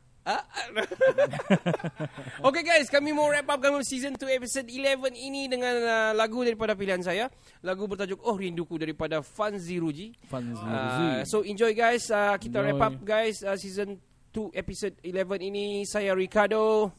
[2.42, 6.42] Okay guys, kami mau wrap up kami season 2 episode 11 ini dengan uh, lagu
[6.42, 7.30] daripada pilihan saya.
[7.62, 10.18] Lagu bertajuk Oh Rinduku daripada Fanzi Ruji.
[10.26, 12.11] Fun Uh, so enjoy guys.
[12.11, 12.74] Uh, kita Enjoy.
[12.74, 13.96] wrap up guys uh, season
[14.33, 15.66] 2 episode 11 ini.
[15.85, 16.93] Saya Ricardo.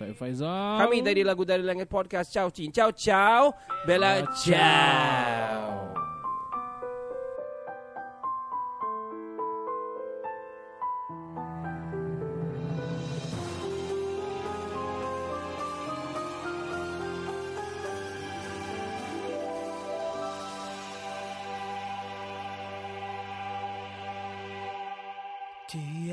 [0.00, 0.80] Saya Faizal.
[0.80, 2.32] Kami dari Lagu Dari Langit Podcast.
[2.32, 2.72] Ciao Cin.
[2.72, 3.52] Ciao ciao.
[3.84, 5.89] Bella ciao.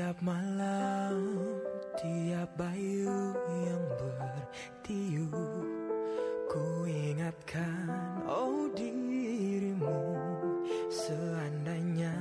[0.08, 1.20] Tiap malam,
[2.00, 5.68] tiap bayu yang bertiup
[6.48, 10.16] Ku ingatkan, oh dirimu
[10.88, 12.16] Seandainya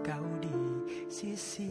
[0.00, 0.56] kau di
[1.12, 1.65] sisi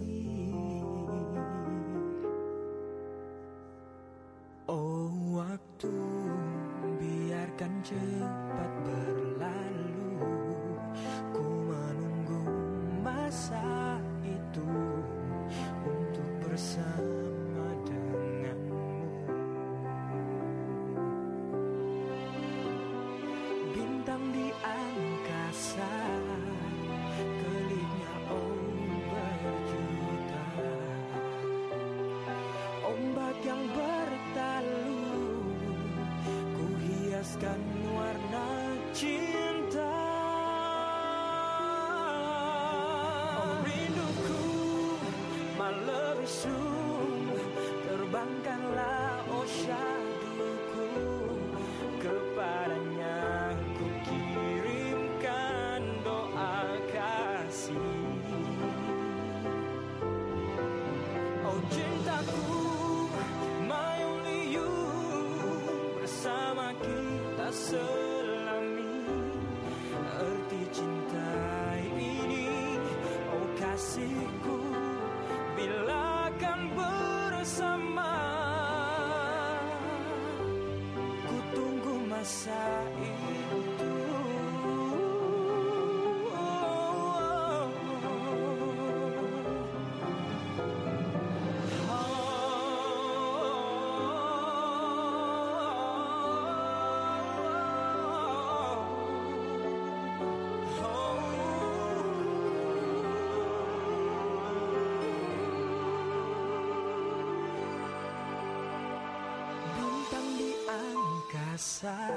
[111.76, 112.08] angkasa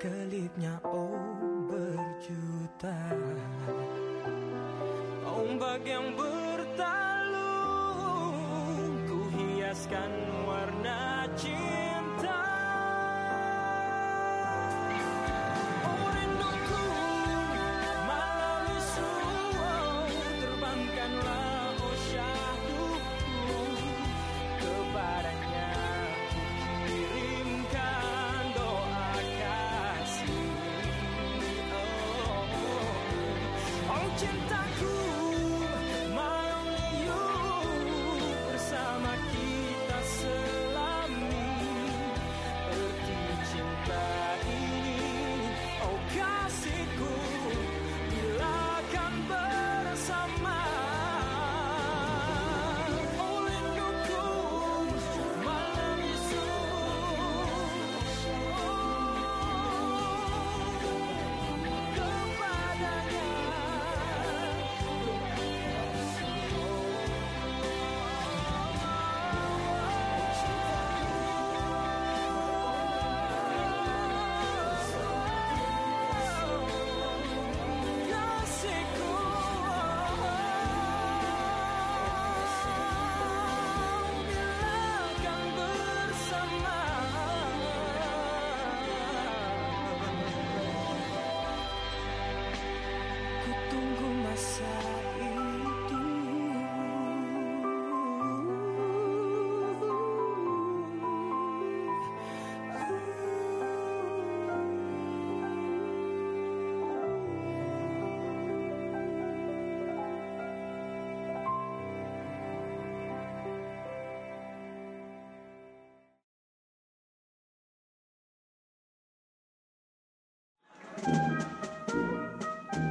[0.00, 1.16] Kelipnya oh
[1.68, 2.96] berjuta.
[5.24, 6.43] Ombak yang bertalu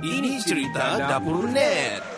[0.03, 2.12] Ini cerita Dapur Net.